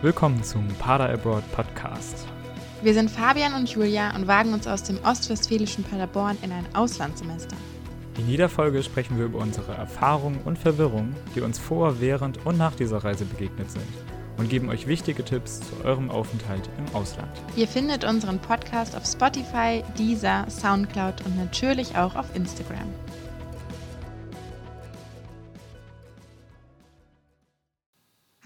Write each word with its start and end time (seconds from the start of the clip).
Willkommen 0.00 0.44
zum 0.44 0.68
Pader 0.78 1.10
Abroad 1.10 1.42
Podcast. 1.50 2.24
Wir 2.82 2.94
sind 2.94 3.10
Fabian 3.10 3.54
und 3.54 3.68
Julia 3.68 4.14
und 4.14 4.28
wagen 4.28 4.52
uns 4.52 4.68
aus 4.68 4.84
dem 4.84 4.96
ostwestfälischen 5.02 5.82
Paderborn 5.82 6.38
in 6.42 6.52
ein 6.52 6.64
Auslandssemester. 6.72 7.56
In 8.16 8.28
jeder 8.28 8.48
Folge 8.48 8.84
sprechen 8.84 9.18
wir 9.18 9.24
über 9.24 9.40
unsere 9.40 9.72
Erfahrungen 9.72 10.38
und 10.44 10.56
Verwirrungen, 10.56 11.16
die 11.34 11.40
uns 11.40 11.58
vor, 11.58 12.00
während 12.00 12.46
und 12.46 12.56
nach 12.56 12.76
dieser 12.76 12.98
Reise 12.98 13.24
begegnet 13.24 13.72
sind 13.72 13.82
und 14.36 14.48
geben 14.48 14.68
euch 14.68 14.86
wichtige 14.86 15.24
Tipps 15.24 15.58
zu 15.58 15.84
eurem 15.84 16.12
Aufenthalt 16.12 16.70
im 16.78 16.94
Ausland. 16.94 17.32
Ihr 17.56 17.66
findet 17.66 18.04
unseren 18.04 18.38
Podcast 18.38 18.96
auf 18.96 19.04
Spotify, 19.04 19.82
Deezer, 19.98 20.46
Soundcloud 20.48 21.26
und 21.26 21.36
natürlich 21.36 21.96
auch 21.96 22.14
auf 22.14 22.26
Instagram. 22.36 22.86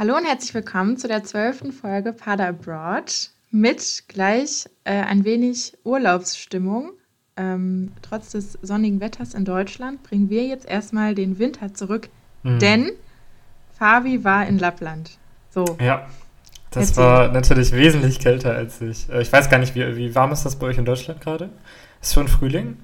Hallo 0.02 0.16
und 0.16 0.24
herzlich 0.24 0.52
willkommen 0.52 0.96
zu 0.96 1.06
der 1.06 1.22
zwölften 1.22 1.70
Folge 1.70 2.12
Pader 2.12 2.48
Abroad 2.48 3.30
mit 3.52 4.02
gleich 4.08 4.68
äh, 4.82 4.94
ein 4.94 5.24
wenig 5.24 5.74
Urlaubsstimmung. 5.84 6.90
Ähm, 7.36 7.92
trotz 8.02 8.32
des 8.32 8.58
sonnigen 8.62 9.00
Wetters 9.00 9.32
in 9.32 9.44
Deutschland 9.44 10.02
bringen 10.02 10.28
wir 10.28 10.44
jetzt 10.44 10.68
erstmal 10.68 11.14
den 11.14 11.38
Winter 11.38 11.72
zurück, 11.72 12.08
mhm. 12.42 12.58
denn 12.58 12.90
Fabi 13.78 14.24
war 14.24 14.44
in 14.44 14.58
Lappland. 14.58 15.18
So. 15.50 15.64
Ja, 15.80 16.08
das 16.72 16.88
Erzähl. 16.88 17.04
war 17.04 17.28
natürlich 17.28 17.70
wesentlich 17.70 18.18
kälter 18.18 18.56
als 18.56 18.80
ich. 18.80 19.08
Äh, 19.08 19.22
ich 19.22 19.32
weiß 19.32 19.50
gar 19.50 19.58
nicht, 19.58 19.76
wie, 19.76 19.94
wie 19.94 20.12
warm 20.16 20.32
ist 20.32 20.42
das 20.42 20.56
bei 20.56 20.66
euch 20.66 20.78
in 20.78 20.84
Deutschland 20.84 21.20
gerade? 21.20 21.48
Ist 22.00 22.14
schon 22.14 22.26
Frühling? 22.26 22.76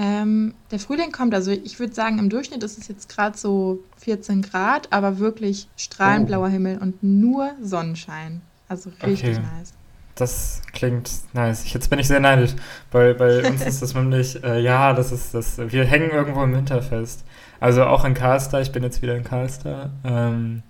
Ähm, 0.00 0.54
der 0.70 0.78
Frühling 0.78 1.10
kommt, 1.10 1.34
also 1.34 1.50
ich 1.50 1.80
würde 1.80 1.92
sagen, 1.92 2.20
im 2.20 2.30
Durchschnitt 2.30 2.62
ist 2.62 2.78
es 2.78 2.86
jetzt 2.86 3.08
gerade 3.08 3.36
so 3.36 3.80
14 3.98 4.42
Grad, 4.42 4.92
aber 4.92 5.18
wirklich 5.18 5.68
strahlend 5.76 6.26
oh. 6.26 6.28
blauer 6.28 6.48
Himmel 6.48 6.78
und 6.78 7.02
nur 7.02 7.50
Sonnenschein. 7.60 8.40
Also 8.68 8.90
richtig 9.04 9.38
okay. 9.38 9.46
nice. 9.58 9.72
Das 10.14 10.62
klingt 10.72 11.10
nice. 11.32 11.72
Jetzt 11.72 11.90
bin 11.90 11.98
ich 11.98 12.06
sehr 12.06 12.20
neidisch. 12.20 12.52
Bei, 12.92 13.12
bei 13.12 13.44
uns 13.50 13.62
ist 13.62 13.82
das 13.82 13.94
nämlich, 13.94 14.42
äh, 14.44 14.60
ja, 14.60 14.92
das 14.92 15.10
ist 15.10 15.34
das. 15.34 15.58
Wir 15.58 15.84
hängen 15.84 16.10
irgendwo 16.10 16.44
im 16.44 16.54
Winter 16.54 16.80
fest. 16.80 17.24
Also 17.58 17.84
auch 17.84 18.04
in 18.04 18.14
Karlstar, 18.14 18.60
ich 18.60 18.70
bin 18.70 18.84
jetzt 18.84 19.02
wieder 19.02 19.16
in 19.16 19.24
Karlstar. 19.24 19.90
Ähm, 20.04 20.62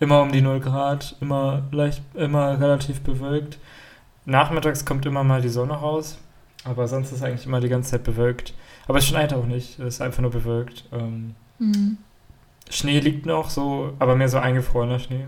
immer 0.00 0.20
um 0.20 0.32
die 0.32 0.42
0 0.42 0.60
Grad, 0.60 1.16
immer 1.20 1.62
leicht, 1.72 2.02
immer 2.14 2.60
relativ 2.60 3.00
bewölkt. 3.00 3.58
Nachmittags 4.26 4.84
kommt 4.84 5.06
immer 5.06 5.24
mal 5.24 5.40
die 5.40 5.48
Sonne 5.48 5.74
raus. 5.74 6.18
Aber 6.64 6.88
sonst 6.88 7.12
ist 7.12 7.22
eigentlich 7.22 7.46
immer 7.46 7.60
die 7.60 7.68
ganze 7.68 7.92
Zeit 7.92 8.04
bewölkt. 8.04 8.54
Aber 8.86 8.98
es 8.98 9.06
schneit 9.06 9.32
auch 9.32 9.46
nicht, 9.46 9.78
es 9.78 9.94
ist 9.94 10.00
einfach 10.00 10.20
nur 10.20 10.30
bewölkt. 10.30 10.84
Ähm, 10.92 11.34
mhm. 11.58 11.98
Schnee 12.68 13.00
liegt 13.00 13.26
noch 13.26 13.50
so, 13.50 13.94
aber 13.98 14.16
mehr 14.16 14.28
so 14.28 14.38
eingefrorener 14.38 14.98
Schnee. 14.98 15.26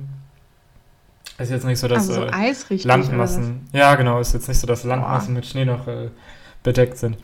Ist 1.39 1.51
jetzt 1.51 1.65
nicht 1.65 1.79
so, 1.79 1.89
dass 1.89 2.09
also 2.09 2.15
so 2.15 2.27
äh, 2.27 2.33
Eis 2.33 2.67
Landmassen. 2.85 3.69
Ja, 3.73 3.95
genau, 3.95 4.21
ist 4.21 4.35
jetzt 4.35 4.49
nicht 4.49 4.59
so, 4.59 4.67
dass 4.67 4.85
Landmassen 4.85 5.35
Boah. 5.35 5.39
mit 5.39 5.47
Schnee 5.47 5.65
noch 5.65 5.87
äh, 5.89 6.11
bedeckt 6.63 6.99
sind. 6.99 7.17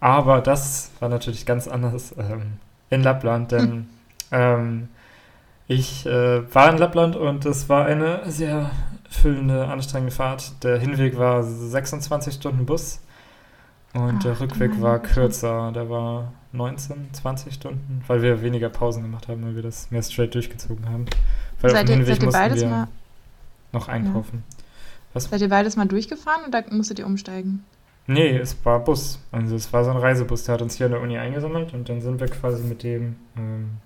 Aber 0.00 0.40
das 0.40 0.90
war 1.00 1.08
natürlich 1.08 1.46
ganz 1.46 1.66
anders 1.66 2.14
ähm, 2.18 2.58
in 2.90 3.02
Lappland, 3.02 3.52
denn 3.52 3.70
hm. 3.70 3.86
ähm, 4.32 4.88
ich 5.66 6.04
äh, 6.04 6.54
war 6.54 6.70
in 6.70 6.78
Lappland 6.78 7.16
und 7.16 7.46
es 7.46 7.68
war 7.70 7.86
eine 7.86 8.20
sehr 8.30 8.70
füllende, 9.08 9.66
anstrengende 9.66 10.14
Fahrt. 10.14 10.62
Der 10.62 10.78
Hinweg 10.78 11.16
war 11.16 11.42
26 11.42 12.34
Stunden 12.34 12.66
Bus 12.66 13.00
und 13.94 14.16
Ach, 14.18 14.22
der 14.22 14.40
Rückweg 14.40 14.80
war 14.80 14.98
kürzer, 14.98 15.70
der 15.72 15.88
war 15.88 16.32
19, 16.52 17.12
20 17.12 17.54
Stunden, 17.54 18.02
weil 18.06 18.22
wir 18.22 18.42
weniger 18.42 18.68
Pausen 18.68 19.02
gemacht 19.02 19.28
haben, 19.28 19.44
weil 19.44 19.54
wir 19.54 19.62
das 19.62 19.90
mehr 19.90 20.02
straight 20.02 20.34
durchgezogen 20.34 20.88
haben. 20.88 21.06
Weil 21.60 21.70
seid, 21.70 21.88
ihr, 21.88 22.04
seid 22.04 22.22
ihr 22.22 22.30
beides 22.30 22.64
mal 22.64 22.88
noch 23.72 23.88
einkaufen. 23.88 24.44
Ja. 25.14 25.20
Seid 25.20 25.40
ihr 25.40 25.48
beides 25.48 25.76
mal 25.76 25.86
durchgefahren 25.86 26.44
oder 26.48 26.64
musstet 26.70 26.98
ihr 26.98 27.06
umsteigen? 27.06 27.64
Nee, 28.06 28.36
es 28.36 28.56
war 28.64 28.80
Bus. 28.80 29.20
Also 29.32 29.54
es 29.54 29.72
war 29.72 29.84
so 29.84 29.90
ein 29.90 29.96
Reisebus, 29.96 30.44
der 30.44 30.54
hat 30.54 30.62
uns 30.62 30.76
hier 30.76 30.86
an 30.86 30.92
der 30.92 31.00
Uni 31.00 31.16
eingesammelt 31.16 31.72
und 31.72 31.88
dann 31.88 32.00
sind 32.00 32.20
wir 32.20 32.28
quasi 32.28 32.62
mit 32.64 32.82
dem 32.82 33.16
ähm, 33.36 33.78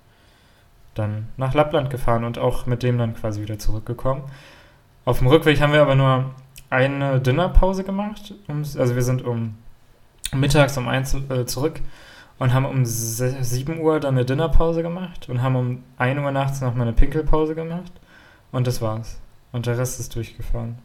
dann 0.94 1.28
nach 1.36 1.54
Lappland 1.54 1.90
gefahren 1.90 2.24
und 2.24 2.38
auch 2.38 2.66
mit 2.66 2.82
dem 2.82 2.98
dann 2.98 3.14
quasi 3.14 3.42
wieder 3.42 3.58
zurückgekommen. 3.58 4.22
Auf 5.04 5.18
dem 5.18 5.28
Rückweg 5.28 5.60
haben 5.60 5.72
wir 5.72 5.82
aber 5.82 5.94
nur 5.94 6.34
eine 6.70 7.20
Dinnerpause 7.20 7.84
gemacht. 7.84 8.34
Also 8.48 8.94
wir 8.94 9.02
sind 9.02 9.22
um 9.22 9.54
mittags 10.34 10.76
um 10.76 10.88
eins 10.88 11.14
äh, 11.14 11.46
zurück 11.46 11.80
und 12.38 12.52
haben 12.52 12.66
um 12.66 12.84
7 12.84 13.80
Uhr 13.80 14.00
dann 14.00 14.14
eine 14.14 14.24
Dinnerpause 14.24 14.82
gemacht 14.82 15.28
und 15.28 15.42
haben 15.42 15.56
um 15.56 15.82
1 15.96 16.18
Uhr 16.20 16.30
nachts 16.30 16.60
noch 16.60 16.74
mal 16.74 16.82
eine 16.82 16.92
Pinkelpause 16.92 17.54
gemacht 17.54 17.92
und 18.52 18.66
das 18.66 18.80
war's. 18.80 19.18
Und 19.52 19.66
der 19.66 19.78
Rest 19.78 19.98
ist 19.98 20.14
durchgefahren. 20.14 20.78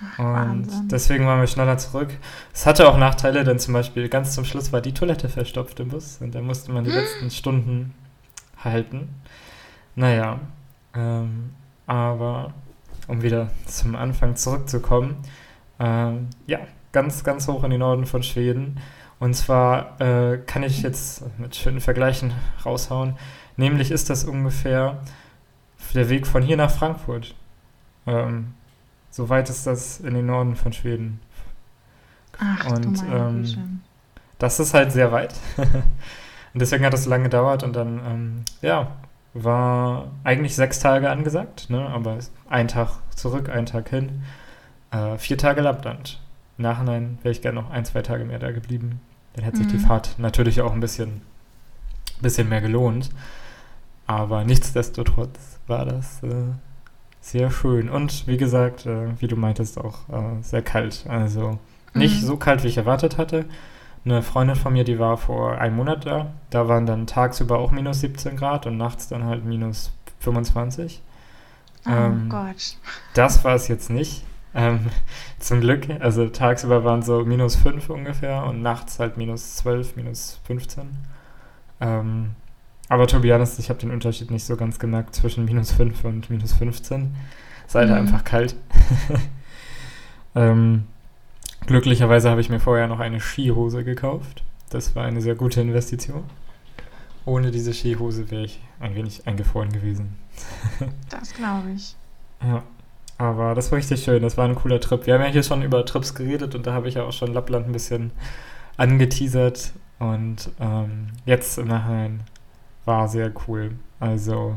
Ach, 0.00 0.18
und 0.18 0.26
Wahnsinn. 0.26 0.88
deswegen 0.88 1.26
waren 1.26 1.40
wir 1.40 1.48
schneller 1.48 1.76
zurück. 1.76 2.16
Es 2.54 2.66
hatte 2.66 2.88
auch 2.88 2.96
Nachteile, 2.96 3.42
denn 3.42 3.58
zum 3.58 3.74
Beispiel 3.74 4.08
ganz 4.08 4.34
zum 4.34 4.44
Schluss 4.44 4.72
war 4.72 4.80
die 4.80 4.94
Toilette 4.94 5.28
verstopft 5.28 5.80
im 5.80 5.88
Bus 5.88 6.18
und 6.20 6.34
da 6.34 6.40
musste 6.40 6.72
man 6.72 6.84
die 6.84 6.90
hm. 6.90 6.96
letzten 6.98 7.30
Stunden 7.30 7.94
halten. 8.62 9.08
Naja, 9.96 10.38
ähm, 10.94 11.50
aber 11.86 12.54
um 13.08 13.22
wieder 13.22 13.50
zum 13.66 13.96
Anfang 13.96 14.36
zurückzukommen, 14.36 15.16
ähm, 15.80 16.28
ja, 16.46 16.60
ganz, 16.92 17.24
ganz 17.24 17.48
hoch 17.48 17.64
in 17.64 17.70
den 17.70 17.80
Norden 17.80 18.06
von 18.06 18.22
Schweden. 18.22 18.80
Und 19.20 19.34
zwar 19.34 20.00
äh, 20.00 20.38
kann 20.38 20.62
ich 20.62 20.82
jetzt 20.82 21.24
mit 21.38 21.56
schönen 21.56 21.80
Vergleichen 21.80 22.32
raushauen. 22.64 23.16
Nämlich 23.56 23.90
ist 23.90 24.10
das 24.10 24.24
ungefähr 24.24 25.00
der 25.94 26.08
Weg 26.08 26.26
von 26.26 26.42
hier 26.42 26.56
nach 26.56 26.70
Frankfurt. 26.70 27.34
Ähm, 28.06 28.54
so 29.10 29.28
weit 29.28 29.50
ist 29.50 29.66
das 29.66 30.00
in 30.00 30.14
den 30.14 30.26
Norden 30.26 30.54
von 30.54 30.72
Schweden. 30.72 31.20
Ach, 32.38 32.70
und 32.70 33.02
ähm, 33.10 33.80
das 34.38 34.60
ist 34.60 34.74
halt 34.74 34.92
sehr 34.92 35.10
weit. 35.10 35.34
und 35.56 36.60
deswegen 36.60 36.84
hat 36.84 36.92
das 36.92 37.04
so 37.04 37.10
lange 37.10 37.24
gedauert 37.24 37.62
und 37.62 37.74
dann, 37.74 38.00
ähm, 38.06 38.44
ja, 38.62 38.92
war 39.34 40.10
eigentlich 40.24 40.54
sechs 40.54 40.78
Tage 40.78 41.10
angesagt, 41.10 41.70
ne? 41.70 41.86
aber 41.86 42.18
ein 42.48 42.68
Tag 42.68 42.90
zurück, 43.14 43.48
ein 43.48 43.66
Tag 43.66 43.88
hin, 43.88 44.22
äh, 44.90 45.18
vier 45.18 45.36
Tage 45.38 45.60
Lappland. 45.60 46.20
Im 46.58 46.62
Nachhinein 46.62 47.18
wäre 47.22 47.32
ich 47.32 47.40
gerne 47.40 47.60
noch 47.60 47.70
ein, 47.70 47.84
zwei 47.84 48.02
Tage 48.02 48.24
mehr 48.24 48.38
da 48.38 48.50
geblieben. 48.50 49.00
Dann 49.34 49.44
hätte 49.44 49.58
mhm. 49.58 49.62
sich 49.62 49.72
die 49.72 49.78
mhm. 49.78 49.86
Fahrt 49.86 50.18
natürlich 50.18 50.60
auch 50.60 50.72
ein 50.72 50.80
bisschen, 50.80 51.22
bisschen 52.20 52.48
mehr 52.48 52.60
gelohnt. 52.60 53.10
Aber 54.06 54.44
nichtsdestotrotz 54.44 55.60
war 55.66 55.84
das 55.84 56.22
äh, 56.22 56.52
sehr 57.20 57.50
schön. 57.50 57.88
Und 57.88 58.26
wie 58.26 58.36
gesagt, 58.36 58.86
äh, 58.86 59.20
wie 59.20 59.28
du 59.28 59.36
meintest, 59.36 59.78
auch 59.78 60.08
äh, 60.08 60.42
sehr 60.42 60.62
kalt. 60.62 61.04
Also 61.08 61.58
nicht 61.94 62.22
mhm. 62.22 62.26
so 62.26 62.36
kalt, 62.36 62.64
wie 62.64 62.68
ich 62.68 62.78
erwartet 62.78 63.18
hatte. 63.18 63.44
Eine 64.04 64.22
Freundin 64.22 64.56
von 64.56 64.72
mir, 64.72 64.84
die 64.84 64.98
war 64.98 65.16
vor 65.16 65.58
einem 65.58 65.76
Monat 65.76 66.06
da. 66.06 66.32
Da 66.50 66.68
waren 66.68 66.86
dann 66.86 67.06
tagsüber 67.06 67.58
auch 67.58 67.70
minus 67.70 68.00
17 68.00 68.36
Grad 68.36 68.66
und 68.66 68.76
nachts 68.76 69.08
dann 69.08 69.24
halt 69.24 69.44
minus 69.44 69.92
25. 70.20 71.02
Oh 71.86 71.90
ähm, 71.90 72.28
Gott. 72.28 72.76
Das 73.14 73.44
war 73.44 73.54
es 73.54 73.68
jetzt 73.68 73.90
nicht. 73.90 74.24
Ähm, 74.54 74.86
zum 75.38 75.60
Glück, 75.60 75.88
also 76.00 76.28
tagsüber 76.28 76.84
waren 76.84 77.02
so 77.02 77.24
minus 77.24 77.56
5 77.56 77.90
ungefähr 77.90 78.44
und 78.44 78.62
nachts 78.62 78.98
halt 78.98 79.16
minus 79.16 79.56
12, 79.56 79.96
minus 79.96 80.40
15. 80.46 80.88
Ähm, 81.80 82.30
aber 82.88 83.06
to 83.06 83.20
be 83.20 83.32
honest, 83.32 83.58
ich 83.58 83.68
habe 83.68 83.78
den 83.78 83.90
Unterschied 83.90 84.30
nicht 84.30 84.44
so 84.44 84.56
ganz 84.56 84.78
gemerkt 84.78 85.14
zwischen 85.14 85.44
minus 85.44 85.72
5 85.72 86.04
und 86.04 86.30
minus 86.30 86.54
15. 86.54 87.14
Es 87.66 87.74
halt 87.74 87.90
mhm. 87.90 87.96
einfach 87.96 88.24
kalt. 88.24 88.56
ähm, 90.34 90.84
glücklicherweise 91.66 92.30
habe 92.30 92.40
ich 92.40 92.48
mir 92.48 92.60
vorher 92.60 92.88
noch 92.88 93.00
eine 93.00 93.20
Skihose 93.20 93.84
gekauft. 93.84 94.42
Das 94.70 94.96
war 94.96 95.04
eine 95.04 95.20
sehr 95.20 95.34
gute 95.34 95.60
Investition. 95.60 96.24
Ohne 97.26 97.50
diese 97.50 97.74
Skihose 97.74 98.30
wäre 98.30 98.44
ich 98.44 98.60
ein 98.80 98.94
wenig 98.94 99.26
eingefroren 99.26 99.70
gewesen. 99.70 100.16
das 101.10 101.34
glaube 101.34 101.72
ich. 101.76 101.94
Ja. 102.42 102.62
Aber 103.18 103.56
das 103.56 103.72
war 103.72 103.78
richtig 103.78 104.04
schön, 104.04 104.22
das 104.22 104.36
war 104.36 104.44
ein 104.44 104.54
cooler 104.54 104.80
Trip. 104.80 105.04
Wir 105.06 105.14
haben 105.14 105.22
ja 105.22 105.26
hier 105.26 105.42
schon 105.42 105.62
über 105.62 105.84
Trips 105.84 106.14
geredet 106.14 106.54
und 106.54 106.66
da 106.66 106.72
habe 106.72 106.88
ich 106.88 106.94
ja 106.94 107.02
auch 107.02 107.12
schon 107.12 107.32
Lappland 107.32 107.66
ein 107.66 107.72
bisschen 107.72 108.12
angeteasert. 108.76 109.72
Und 109.98 110.50
ähm, 110.60 111.08
jetzt 111.26 111.58
im 111.58 111.66
Nachhinein 111.66 112.22
war 112.84 113.08
sehr 113.08 113.32
cool. 113.46 113.72
Also 113.98 114.56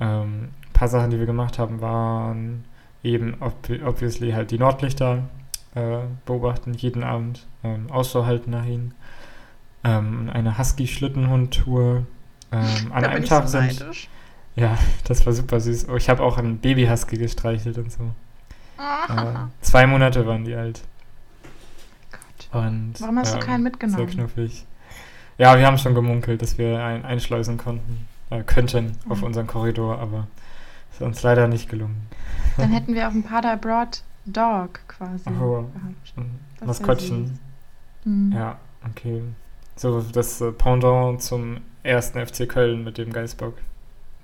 ähm, 0.00 0.48
ein 0.66 0.72
paar 0.72 0.88
Sachen, 0.88 1.10
die 1.10 1.18
wir 1.18 1.26
gemacht 1.26 1.58
haben, 1.58 1.82
waren 1.82 2.64
eben 3.02 3.36
ob 3.40 3.68
obviously 3.84 4.32
halt 4.32 4.50
die 4.50 4.58
Nordlichter 4.58 5.24
äh, 5.74 5.98
beobachten, 6.24 6.72
jeden 6.72 7.04
Abend 7.04 7.46
ähm, 7.62 7.90
Ausschau 7.90 8.24
halten 8.24 8.50
nach 8.50 8.64
ihnen. 8.64 8.94
Ähm, 9.84 10.30
eine 10.32 10.58
Husky-Schlittenhund-Tour. 10.58 12.06
Ähm, 12.52 12.92
an 12.92 13.04
einem 13.04 13.24
Tag 13.26 13.46
so 13.46 13.58
sind. 13.58 13.80
Neidisch 13.80 14.08
ja, 14.56 14.78
das 15.04 15.24
war 15.26 15.32
super 15.32 15.60
süß. 15.60 15.88
Oh, 15.88 15.96
ich 15.96 16.08
habe 16.08 16.22
auch 16.22 16.38
einen 16.38 16.58
Babyhusky 16.58 17.16
gestreichelt 17.16 17.78
und 17.78 17.92
so. 17.92 18.02
äh, 18.78 19.34
zwei 19.60 19.86
Monate 19.86 20.26
waren 20.26 20.44
die 20.44 20.54
alt. 20.54 20.82
Gott. 22.12 22.62
Und, 22.62 22.94
Warum 22.98 23.18
hast 23.18 23.34
ähm, 23.34 23.40
du 23.40 23.46
keinen 23.46 23.62
mitgenommen? 23.62 24.06
Sehr 24.08 24.16
knuffig. 24.16 24.66
Ja, 25.38 25.58
wir 25.58 25.66
haben 25.66 25.78
schon 25.78 25.94
gemunkelt, 25.94 26.42
dass 26.42 26.58
wir 26.58 26.82
einen 26.84 27.04
einschleusen 27.04 27.56
konnten, 27.56 28.06
äh, 28.30 28.42
könnten 28.42 28.96
mhm. 29.04 29.12
auf 29.12 29.22
unseren 29.22 29.46
Korridor, 29.46 29.98
aber 29.98 30.26
Ist 30.92 31.00
uns 31.00 31.22
leider 31.22 31.48
nicht 31.48 31.68
gelungen. 31.70 32.08
Dann 32.56 32.72
hätten 32.74 32.94
wir 32.94 33.06
auf 33.06 33.12
dem 33.14 33.22
Pader 33.22 33.52
Abroad 33.52 34.02
Dog 34.26 34.80
quasi 34.88 35.24
Oh. 35.40 35.62
gehabt. 35.72 36.16
Mhm. 36.16 36.30
Das 36.58 36.66
Maskottchen. 36.66 37.26
süß. 37.26 37.38
Mhm. 38.04 38.32
Ja, 38.32 38.58
okay. 38.88 39.22
So 39.76 40.02
das 40.02 40.40
äh, 40.42 40.52
Pendant 40.52 41.22
zum 41.22 41.58
ersten 41.82 42.24
FC 42.24 42.46
Köln 42.48 42.84
mit 42.84 42.98
dem 42.98 43.12
Geißbock. 43.12 43.54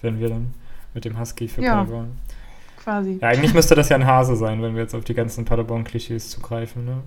Wenn 0.03 0.21
wir 0.21 0.29
dann 0.29 0.55
mit 0.95 1.05
dem 1.05 1.19
Husky 1.19 1.49
für 1.49 1.63
Ja. 1.63 1.77
Paderborn. 1.77 2.19
Quasi. 2.83 3.19
Ja, 3.21 3.29
eigentlich 3.29 3.55
müsste 3.55 3.75
das 3.75 3.89
ja 3.89 3.97
ein 3.97 4.07
Hase 4.07 4.37
sein, 4.37 4.63
wenn 4.63 4.75
wir 4.75 4.83
jetzt 4.83 4.95
auf 4.95 5.05
die 5.05 5.15
ganzen 5.15 5.45
Paderborn-Klischees 5.45 6.31
zugreifen, 6.31 6.85
ne? 6.85 6.99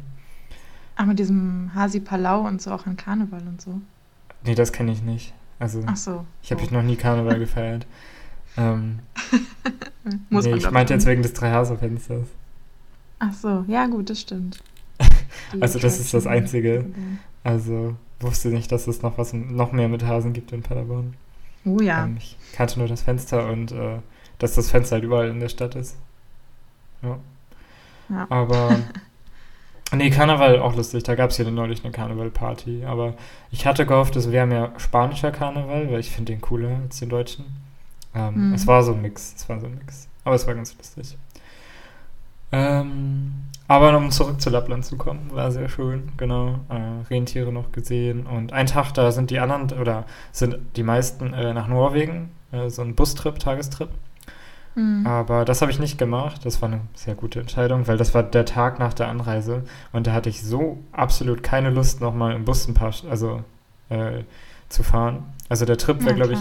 Ach, 0.95 1.05
mit 1.05 1.17
diesem 1.19 1.71
Hasi 1.73 2.01
Palau 2.01 2.41
und 2.45 2.61
so 2.61 2.71
auch 2.71 2.85
an 2.85 2.97
Karneval 2.97 3.41
und 3.47 3.61
so. 3.61 3.79
Nee, 4.43 4.55
das 4.55 4.73
kenne 4.73 4.91
ich 4.91 5.01
nicht. 5.01 5.33
Also, 5.57 5.81
Ach 5.85 5.95
so. 5.95 6.25
ich 6.43 6.51
habe 6.51 6.63
so. 6.65 6.73
noch 6.73 6.83
nie 6.83 6.97
Karneval 6.97 7.39
gefeiert. 7.39 7.85
Ähm, 8.57 8.99
Muss 10.29 10.43
nee, 10.43 10.51
man 10.51 10.59
ich 10.59 10.71
meinte 10.71 10.93
jetzt 10.93 11.05
wegen 11.05 11.21
des 11.21 11.33
Drei-Hase-Fensters. 11.33 12.27
Ach 13.19 13.33
so, 13.33 13.63
ja 13.67 13.85
gut, 13.87 14.09
das 14.09 14.21
stimmt. 14.21 14.59
Also 15.61 15.79
das 15.79 15.99
ist 15.99 16.13
das. 16.13 16.27
Einzige. 16.27 16.85
Also 17.43 17.95
wusste 18.19 18.49
nicht, 18.49 18.71
dass 18.71 18.85
es 18.87 19.01
noch 19.01 19.17
was 19.17 19.33
noch 19.33 19.71
mehr 19.71 19.87
mit 19.87 20.05
Hasen 20.05 20.33
gibt 20.33 20.51
in 20.51 20.61
Paderborn. 20.61 21.15
Oh 21.65 21.79
ja. 21.81 22.05
Ähm, 22.05 22.17
ich 22.17 22.37
kannte 22.53 22.79
nur 22.79 22.87
das 22.87 23.01
Fenster 23.01 23.47
und 23.49 23.71
äh, 23.71 23.99
dass 24.37 24.55
das 24.55 24.69
Fenster 24.71 24.95
halt 24.95 25.03
überall 25.03 25.29
in 25.29 25.39
der 25.39 25.49
Stadt 25.49 25.75
ist. 25.75 25.97
Ja. 27.01 27.17
Ja. 28.09 28.27
Aber 28.29 28.79
nee, 29.95 30.09
Karneval 30.09 30.59
auch 30.59 30.75
lustig. 30.75 31.03
Da 31.03 31.15
gab 31.15 31.29
es 31.31 31.37
hier 31.37 31.49
neulich 31.49 31.83
eine 31.83 31.91
Karnevalparty. 31.91 32.85
Aber 32.85 33.15
ich 33.51 33.65
hatte 33.65 33.85
gehofft, 33.85 34.15
es 34.15 34.31
wäre 34.31 34.45
mehr 34.47 34.73
spanischer 34.77 35.31
Karneval, 35.31 35.91
weil 35.91 35.99
ich 35.99 36.11
finde 36.11 36.33
den 36.33 36.41
cooler 36.41 36.79
als 36.83 36.99
den 36.99 37.09
deutschen. 37.09 37.45
Ähm, 38.15 38.49
Mhm. 38.49 38.53
Es 38.53 38.65
war 38.67 38.83
so 38.83 38.93
ein 38.93 39.01
Mix. 39.01 39.33
Es 39.35 39.47
war 39.49 39.59
so 39.59 39.67
ein 39.67 39.75
Mix. 39.75 40.07
Aber 40.23 40.35
es 40.35 40.47
war 40.47 40.55
ganz 40.55 40.75
lustig. 40.77 41.17
Ähm, 42.51 43.33
aber 43.69 43.95
um 43.95 44.09
zurück 44.09 44.41
zu 44.41 44.49
Lappland 44.49 44.83
zu 44.83 44.97
kommen, 44.97 45.29
war 45.31 45.51
sehr 45.51 45.69
schön, 45.69 46.11
genau. 46.17 46.59
Äh, 46.69 47.07
Rentiere 47.07 47.53
noch 47.53 47.71
gesehen. 47.71 48.25
Und 48.25 48.51
ein 48.51 48.65
Tag, 48.65 48.93
da 48.95 49.11
sind 49.11 49.29
die 49.29 49.37
anderen, 49.37 49.79
oder 49.79 50.05
sind 50.31 50.57
die 50.75 50.81
meisten 50.81 51.33
äh, 51.33 51.53
nach 51.53 51.67
Norwegen, 51.67 52.31
äh, 52.51 52.69
so 52.69 52.81
ein 52.81 52.95
Bustrip, 52.95 53.37
Tagestrip. 53.37 53.89
Mhm. 54.73 55.05
Aber 55.05 55.45
das 55.45 55.61
habe 55.61 55.71
ich 55.71 55.77
nicht 55.77 55.99
gemacht. 55.99 56.45
Das 56.45 56.63
war 56.63 56.69
eine 56.69 56.81
sehr 56.95 57.13
gute 57.13 57.41
Entscheidung, 57.41 57.87
weil 57.87 57.97
das 57.97 58.15
war 58.15 58.23
der 58.23 58.45
Tag 58.45 58.79
nach 58.79 58.95
der 58.95 59.07
Anreise. 59.07 59.61
Und 59.91 60.07
da 60.07 60.13
hatte 60.13 60.29
ich 60.29 60.41
so 60.41 60.79
absolut 60.91 61.43
keine 61.43 61.69
Lust, 61.69 62.01
nochmal 62.01 62.33
im 62.33 62.45
Bus 62.45 62.67
ein 62.67 62.73
paar, 62.73 62.91
also 63.07 63.43
äh, 63.89 64.23
zu 64.69 64.81
fahren. 64.81 65.25
Also 65.47 65.65
der 65.65 65.77
Trip 65.77 66.03
wäre, 66.03 66.15
glaube 66.15 66.33
ich, 66.33 66.39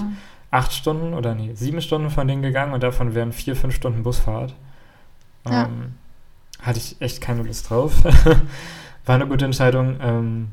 acht 0.51 0.73
Stunden 0.73 1.13
oder 1.13 1.35
nee, 1.35 1.51
sieben 1.53 1.83
Stunden 1.83 2.09
von 2.09 2.27
denen 2.27 2.41
gegangen 2.41 2.73
und 2.73 2.83
davon 2.83 3.15
wären 3.15 3.33
vier, 3.33 3.55
fünf 3.55 3.75
Stunden 3.75 4.03
Busfahrt. 4.03 4.55
Ja. 5.47 5.69
Hatte 6.61 6.79
ich 6.79 7.01
echt 7.01 7.21
keine 7.21 7.43
Lust 7.43 7.71
drauf. 7.71 7.93
War 9.07 9.15
eine 9.15 9.27
gute 9.27 9.45
Entscheidung. 9.45 9.97
Ähm, 10.03 10.49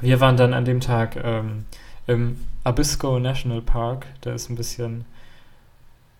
wir 0.00 0.20
waren 0.20 0.36
dann 0.36 0.54
an 0.54 0.64
dem 0.64 0.80
Tag 0.80 1.16
ähm, 1.16 1.64
im 2.06 2.38
Abisko 2.64 3.18
National 3.18 3.62
Park. 3.62 4.06
Der 4.24 4.34
ist 4.34 4.50
ein 4.50 4.56
bisschen, 4.56 5.04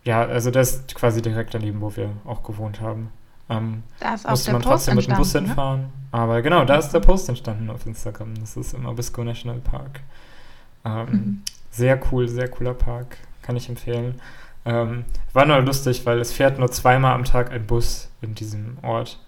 ja, 0.05 0.23
also 0.25 0.51
der 0.51 0.63
ist 0.63 0.95
quasi 0.95 1.23
direkt 1.23 1.55
daneben, 1.55 1.81
wo 1.81 1.95
wir 1.97 2.11
auch 2.25 2.43
gewohnt 2.43 2.81
haben. 2.81 3.11
Ähm, 3.49 3.83
Da 4.01 4.15
ist 4.15 4.29
musste 4.29 4.53
man 4.53 4.63
Post 4.63 4.71
trotzdem 4.87 4.97
mit 4.97 5.09
dem 5.09 5.17
Bus 5.17 5.35
ne? 5.35 5.41
hinfahren. 5.41 5.87
Aber 6.13 6.41
genau, 6.43 6.65
da 6.65 6.77
ist 6.77 6.91
der 6.91 7.01
Post 7.01 7.29
entstanden 7.29 7.69
auf 7.71 7.85
Instagram. 7.87 8.35
Das 8.41 8.57
ist 8.57 8.75
im 8.75 8.87
Abisko 8.87 9.25
National 9.25 9.59
Park. 9.61 10.01
Ähm, 10.85 11.07
Mhm. 11.11 11.43
Sehr 11.71 12.01
cool, 12.11 12.27
sehr 12.29 12.49
cooler 12.49 12.73
Park. 12.75 13.19
Kann 13.43 13.57
ich 13.57 13.69
empfehlen. 13.69 14.21
Ähm, 14.67 15.05
war 15.33 15.47
nur 15.47 15.61
lustig, 15.61 16.05
weil 16.05 16.19
es 16.19 16.33
fährt 16.33 16.59
nur 16.59 16.71
zweimal 16.71 17.15
am 17.15 17.25
Tag 17.25 17.53
ein 17.53 17.67
Bus 17.67 18.11
in 18.21 18.35
diesem 18.35 18.79
Ort. 18.83 19.21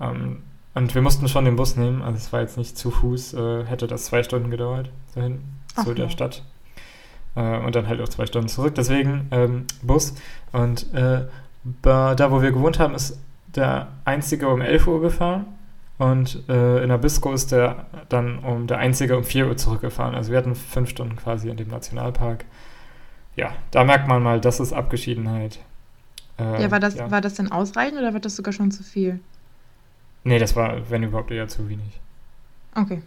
Ähm, 0.00 0.42
und 0.74 0.94
wir 0.94 1.02
mussten 1.02 1.28
schon 1.28 1.44
den 1.44 1.56
Bus 1.56 1.76
nehmen, 1.76 2.02
also 2.02 2.16
es 2.16 2.32
war 2.32 2.40
jetzt 2.40 2.58
nicht 2.58 2.76
zu 2.76 2.90
Fuß, 2.90 3.34
äh, 3.34 3.64
hätte 3.64 3.86
das 3.86 4.06
zwei 4.06 4.22
Stunden 4.22 4.50
gedauert, 4.50 4.90
dahin, 5.14 5.40
zu 5.74 5.90
Ach 5.90 5.94
der 5.94 6.04
ja. 6.04 6.10
Stadt. 6.10 6.44
Äh, 7.36 7.58
und 7.58 7.74
dann 7.74 7.88
halt 7.88 8.00
auch 8.00 8.08
zwei 8.08 8.26
Stunden 8.26 8.48
zurück, 8.48 8.74
deswegen 8.74 9.28
ähm, 9.30 9.66
Bus. 9.82 10.14
Und 10.52 10.92
äh, 10.92 11.22
da, 11.82 12.30
wo 12.30 12.42
wir 12.42 12.50
gewohnt 12.50 12.78
haben, 12.78 12.94
ist 12.94 13.18
der 13.54 13.88
einzige 14.04 14.48
um 14.48 14.60
11 14.60 14.86
Uhr 14.86 15.00
gefahren. 15.00 15.46
Und 15.98 16.48
äh, 16.48 16.82
in 16.84 16.90
Abisko 16.90 17.32
ist 17.32 17.50
der 17.50 17.86
dann 18.08 18.38
um 18.38 18.66
der 18.68 18.78
einzige 18.78 19.16
um 19.16 19.24
4 19.24 19.48
Uhr 19.48 19.56
zurückgefahren. 19.56 20.14
Also 20.14 20.30
wir 20.30 20.38
hatten 20.38 20.54
fünf 20.54 20.90
Stunden 20.90 21.16
quasi 21.16 21.48
in 21.48 21.56
dem 21.56 21.68
Nationalpark. 21.68 22.44
Ja, 23.38 23.52
da 23.70 23.84
merkt 23.84 24.08
man 24.08 24.20
mal, 24.20 24.40
das 24.40 24.58
ist 24.58 24.72
Abgeschiedenheit. 24.72 25.60
Äh, 26.40 26.62
Ja, 26.62 26.70
war 26.72 26.80
das, 26.80 26.96
ja. 26.96 27.08
war 27.08 27.20
das 27.20 27.34
denn 27.34 27.52
ausreichend 27.52 27.96
oder 28.00 28.12
war 28.12 28.18
das 28.18 28.34
sogar 28.34 28.52
schon 28.52 28.72
zu 28.72 28.82
viel? 28.82 29.20
Nee, 30.24 30.40
das 30.40 30.56
war, 30.56 30.90
wenn 30.90 31.04
überhaupt, 31.04 31.30
eher 31.30 31.46
zu 31.46 31.68
wenig. 31.68 32.00
Okay. 32.74 33.00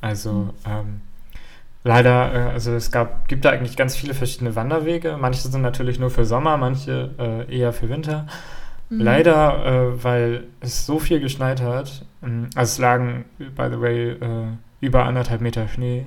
Also, 0.00 0.54
ähm, 0.64 1.00
leider, 1.82 2.32
äh, 2.32 2.52
also 2.52 2.72
es 2.74 2.92
gab, 2.92 3.26
gibt 3.26 3.44
da 3.44 3.50
eigentlich 3.50 3.76
ganz 3.76 3.96
viele 3.96 4.14
verschiedene 4.14 4.54
Wanderwege. 4.54 5.16
Manche 5.20 5.48
sind 5.48 5.62
natürlich 5.62 5.98
nur 5.98 6.10
für 6.10 6.24
Sommer, 6.24 6.56
manche 6.58 7.10
äh, 7.18 7.58
eher 7.58 7.72
für 7.72 7.88
Winter. 7.88 8.28
Mhm. 8.88 9.00
Leider, 9.00 9.66
äh, 9.66 10.04
weil 10.04 10.44
es 10.60 10.86
so 10.86 11.00
viel 11.00 11.18
geschneit 11.18 11.60
hat, 11.60 12.04
ähm, 12.22 12.50
also 12.54 12.70
es 12.70 12.78
lagen, 12.78 13.24
by 13.38 13.68
the 13.68 13.80
way, 13.80 14.10
äh, 14.12 14.46
über 14.80 15.06
anderthalb 15.06 15.40
Meter 15.40 15.66
Schnee. 15.66 16.06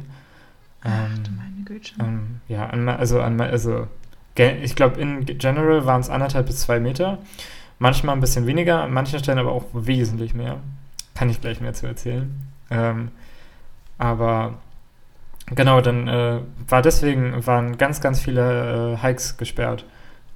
Ach 0.86 0.92
Ähm, 0.92 1.38
meine 1.38 1.66
Güte. 1.66 1.94
ähm, 2.00 2.42
ja, 2.48 2.68
an, 2.68 2.88
also, 2.88 3.20
an, 3.22 3.42
also 3.42 3.88
ich 4.38 4.76
glaube, 4.76 5.00
in 5.00 5.26
general 5.26 5.86
waren 5.86 6.02
es 6.02 6.10
anderthalb 6.10 6.48
bis 6.48 6.62
zwei 6.62 6.80
Meter. 6.80 7.20
Manchmal 7.80 8.16
ein 8.16 8.22
bisschen 8.22 8.48
weniger, 8.48 8.84
an 8.84 8.94
manchen 8.94 9.20
Stellen 9.20 9.40
aber 9.40 9.52
auch 9.52 9.66
wesentlich 9.74 10.34
mehr. 10.34 10.58
Kann 11.14 11.30
ich 11.30 11.42
gleich 11.42 11.62
mehr 11.62 11.74
zu 11.74 11.88
erzählen. 11.88 12.34
Ähm, 12.70 13.12
aber 13.98 14.56
genau, 15.48 15.82
dann 15.82 16.08
äh, 16.08 16.40
war 16.68 16.82
deswegen, 16.82 17.46
waren 17.48 17.78
ganz, 17.78 18.02
ganz 18.02 18.22
viele 18.22 18.94
äh, 18.94 18.98
Hikes 18.98 19.38
gesperrt. 19.38 19.86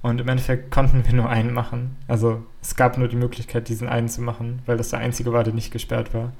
Und 0.02 0.20
im 0.20 0.28
Endeffekt 0.28 0.70
konnten 0.70 1.04
wir 1.06 1.12
nur 1.12 1.28
einen 1.28 1.52
machen. 1.52 1.96
Also 2.08 2.42
es 2.62 2.74
gab 2.74 2.96
nur 2.96 3.08
die 3.08 3.16
Möglichkeit, 3.16 3.68
diesen 3.68 3.88
einen 3.88 4.08
zu 4.08 4.22
machen, 4.22 4.62
weil 4.64 4.78
das 4.78 4.90
der 4.90 5.00
einzige 5.00 5.32
war, 5.32 5.44
der 5.44 5.52
nicht 5.52 5.72
gesperrt 5.72 6.14
war. 6.14 6.32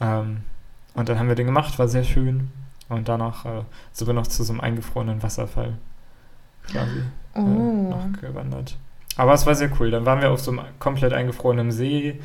Ähm, 0.00 0.42
und 0.92 1.08
dann 1.08 1.18
haben 1.18 1.28
wir 1.28 1.34
den 1.36 1.46
gemacht, 1.46 1.78
war 1.78 1.88
sehr 1.88 2.04
schön. 2.04 2.50
Und 2.88 3.08
danach 3.08 3.44
äh, 3.44 3.62
sind 3.92 4.06
wir 4.06 4.14
noch 4.14 4.26
zu 4.26 4.42
so 4.44 4.52
einem 4.52 4.60
eingefrorenen 4.60 5.22
Wasserfall 5.22 5.74
quasi 6.70 6.98
äh, 7.34 7.38
Oh. 7.40 7.90
noch 7.90 8.20
gewandert. 8.20 8.76
Aber 9.16 9.32
es 9.34 9.44
war 9.46 9.54
sehr 9.54 9.70
cool. 9.80 9.90
Dann 9.90 10.04
waren 10.06 10.20
wir 10.20 10.30
auf 10.30 10.40
so 10.40 10.50
einem 10.50 10.64
komplett 10.78 11.12
eingefrorenen 11.12 11.70
See 11.72 12.20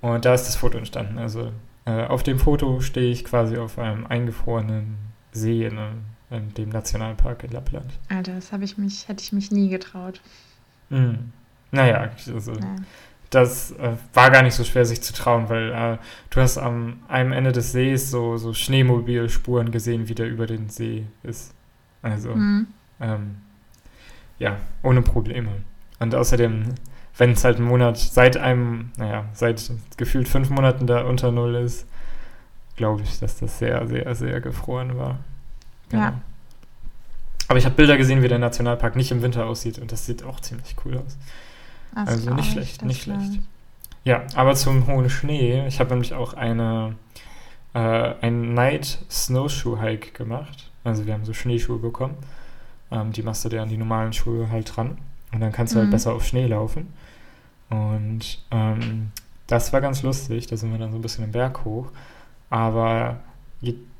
und 0.00 0.24
da 0.24 0.34
ist 0.34 0.44
das 0.46 0.56
Foto 0.56 0.78
entstanden. 0.78 1.18
Also 1.18 1.52
äh, 1.84 2.04
auf 2.06 2.22
dem 2.22 2.38
Foto 2.38 2.80
stehe 2.80 3.10
ich 3.10 3.24
quasi 3.24 3.58
auf 3.58 3.78
einem 3.78 4.06
eingefrorenen 4.06 4.96
See 5.32 5.64
in, 5.66 5.78
einem- 5.78 6.04
in 6.30 6.54
dem 6.54 6.68
Nationalpark 6.70 7.44
in 7.44 7.50
Lappland. 7.50 7.90
Alter, 8.08 8.34
das 8.34 8.52
habe 8.52 8.64
ich 8.64 8.78
mich, 8.78 9.08
hätte 9.08 9.22
ich 9.22 9.32
mich 9.32 9.50
nie 9.50 9.68
getraut. 9.68 10.20
Mhm. 10.88 11.32
Naja, 11.72 12.10
also 12.32 12.52
Ja. 12.52 12.76
Das 13.30 13.70
äh, 13.72 13.92
war 14.12 14.30
gar 14.30 14.42
nicht 14.42 14.54
so 14.54 14.64
schwer, 14.64 14.84
sich 14.84 15.02
zu 15.02 15.12
trauen, 15.12 15.48
weil 15.48 15.70
äh, 15.72 15.98
du 16.30 16.40
hast 16.40 16.58
am 16.58 16.98
einem 17.08 17.32
Ende 17.32 17.52
des 17.52 17.72
Sees 17.72 18.10
so, 18.10 18.36
so 18.36 18.52
Schneemobilspuren 18.52 19.70
gesehen, 19.70 20.08
wie 20.08 20.14
der 20.14 20.28
über 20.28 20.46
den 20.46 20.68
See 20.68 21.06
ist. 21.22 21.54
Also, 22.02 22.34
Mhm. 22.34 22.66
ähm, 23.00 23.36
ja, 24.38 24.56
ohne 24.82 25.02
Probleme. 25.02 25.50
Und 26.00 26.14
außerdem, 26.14 26.74
wenn 27.18 27.32
es 27.32 27.44
halt 27.44 27.58
einen 27.58 27.66
Monat 27.66 27.98
seit 27.98 28.36
einem, 28.36 28.90
naja, 28.96 29.26
seit 29.32 29.70
gefühlt 29.96 30.28
fünf 30.28 30.50
Monaten 30.50 30.86
da 30.86 31.02
unter 31.02 31.30
Null 31.30 31.54
ist, 31.56 31.86
glaube 32.76 33.02
ich, 33.02 33.18
dass 33.20 33.38
das 33.38 33.58
sehr, 33.58 33.86
sehr, 33.86 34.14
sehr 34.14 34.40
gefroren 34.40 34.96
war. 34.96 35.18
Genau. 35.90 36.02
Ja. 36.04 36.20
Aber 37.48 37.58
ich 37.58 37.64
habe 37.64 37.74
Bilder 37.74 37.96
gesehen, 37.96 38.22
wie 38.22 38.28
der 38.28 38.38
Nationalpark 38.38 38.96
nicht 38.96 39.10
im 39.10 39.22
Winter 39.22 39.44
aussieht 39.46 39.78
und 39.78 39.92
das 39.92 40.06
sieht 40.06 40.22
auch 40.22 40.40
ziemlich 40.40 40.74
cool 40.84 40.96
aus. 40.98 41.18
Das 41.94 42.08
Also 42.08 42.34
nicht 42.34 42.46
ich, 42.46 42.52
schlecht, 42.52 42.84
nicht 42.84 43.02
schlecht. 43.02 43.32
ich. 43.34 43.40
Ja, 44.04 44.22
aber 44.34 44.54
zum 44.54 44.86
hohen 44.86 45.10
Schnee. 45.10 45.66
Ich 45.66 45.80
habe 45.80 45.90
nämlich 45.90 46.14
auch 46.14 46.34
eine, 46.34 46.94
äh, 47.74 47.78
einen 47.78 48.54
Night 48.54 48.98
Snowshoe 49.10 49.80
Hike 49.80 50.12
gemacht. 50.12 50.70
Also 50.84 51.06
wir 51.06 51.12
haben 51.14 51.24
so 51.24 51.32
Schneeschuhe 51.34 51.78
bekommen. 51.78 52.14
Ähm, 52.90 53.12
die 53.12 53.22
machst 53.22 53.44
du 53.44 53.48
dir 53.48 53.62
an 53.62 53.68
die 53.68 53.76
normalen 53.76 54.12
Schuhe 54.12 54.50
halt 54.50 54.74
dran. 54.74 54.96
Und 55.32 55.40
dann 55.40 55.52
kannst 55.52 55.74
du 55.74 55.78
halt 55.78 55.88
Mhm. 55.88 55.92
besser 55.92 56.12
auf 56.14 56.24
Schnee 56.26 56.46
laufen. 56.46 56.92
Und 57.68 58.42
ähm, 58.50 59.12
das 59.46 59.72
war 59.72 59.80
ganz 59.80 60.02
lustig. 60.02 60.46
Da 60.46 60.56
sind 60.56 60.72
wir 60.72 60.78
dann 60.78 60.90
so 60.92 60.98
ein 60.98 61.02
bisschen 61.02 61.24
den 61.24 61.32
Berg 61.32 61.64
hoch. 61.64 61.86
Aber 62.48 63.20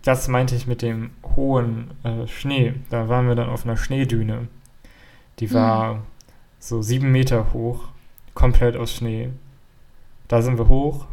das 0.02 0.28
meinte 0.28 0.56
ich 0.56 0.66
mit 0.66 0.80
dem 0.82 1.10
hohen 1.36 1.90
äh, 2.04 2.26
Schnee. 2.26 2.74
Da 2.88 3.08
waren 3.08 3.28
wir 3.28 3.34
dann 3.34 3.50
auf 3.50 3.64
einer 3.64 3.76
Schneedüne. 3.76 4.48
Die 5.38 5.46
Mhm. 5.46 5.50
So 6.60 6.82
sieben 6.82 7.10
Meter 7.10 7.52
hoch, 7.52 7.88
komplett 8.34 8.76
aus 8.76 8.94
Schnee. 8.94 9.30
Da 10.28 10.42
sind 10.42 10.58
wir 10.58 10.68
hoch 10.68 11.06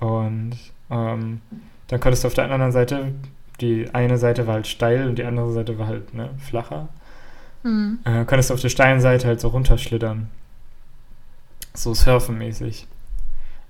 und 0.00 0.56
ähm, 0.90 1.40
dann 1.86 2.00
konntest 2.00 2.24
du 2.24 2.28
auf 2.28 2.34
der 2.34 2.50
anderen 2.50 2.72
Seite, 2.72 3.12
die 3.60 3.88
eine 3.94 4.18
Seite 4.18 4.46
war 4.46 4.54
halt 4.54 4.66
steil 4.66 5.08
und 5.08 5.18
die 5.18 5.24
andere 5.24 5.52
Seite 5.52 5.78
war 5.78 5.86
halt 5.86 6.12
ne, 6.14 6.30
flacher. 6.38 6.88
mhm. 7.62 8.00
äh, 8.04 8.24
konntest 8.24 8.50
du 8.50 8.54
auf 8.54 8.60
der 8.60 8.70
Steinseite 8.70 9.28
halt 9.28 9.40
so 9.40 9.48
runterschlittern. 9.48 10.28
So 11.74 11.94
surfenmäßig. 11.94 12.86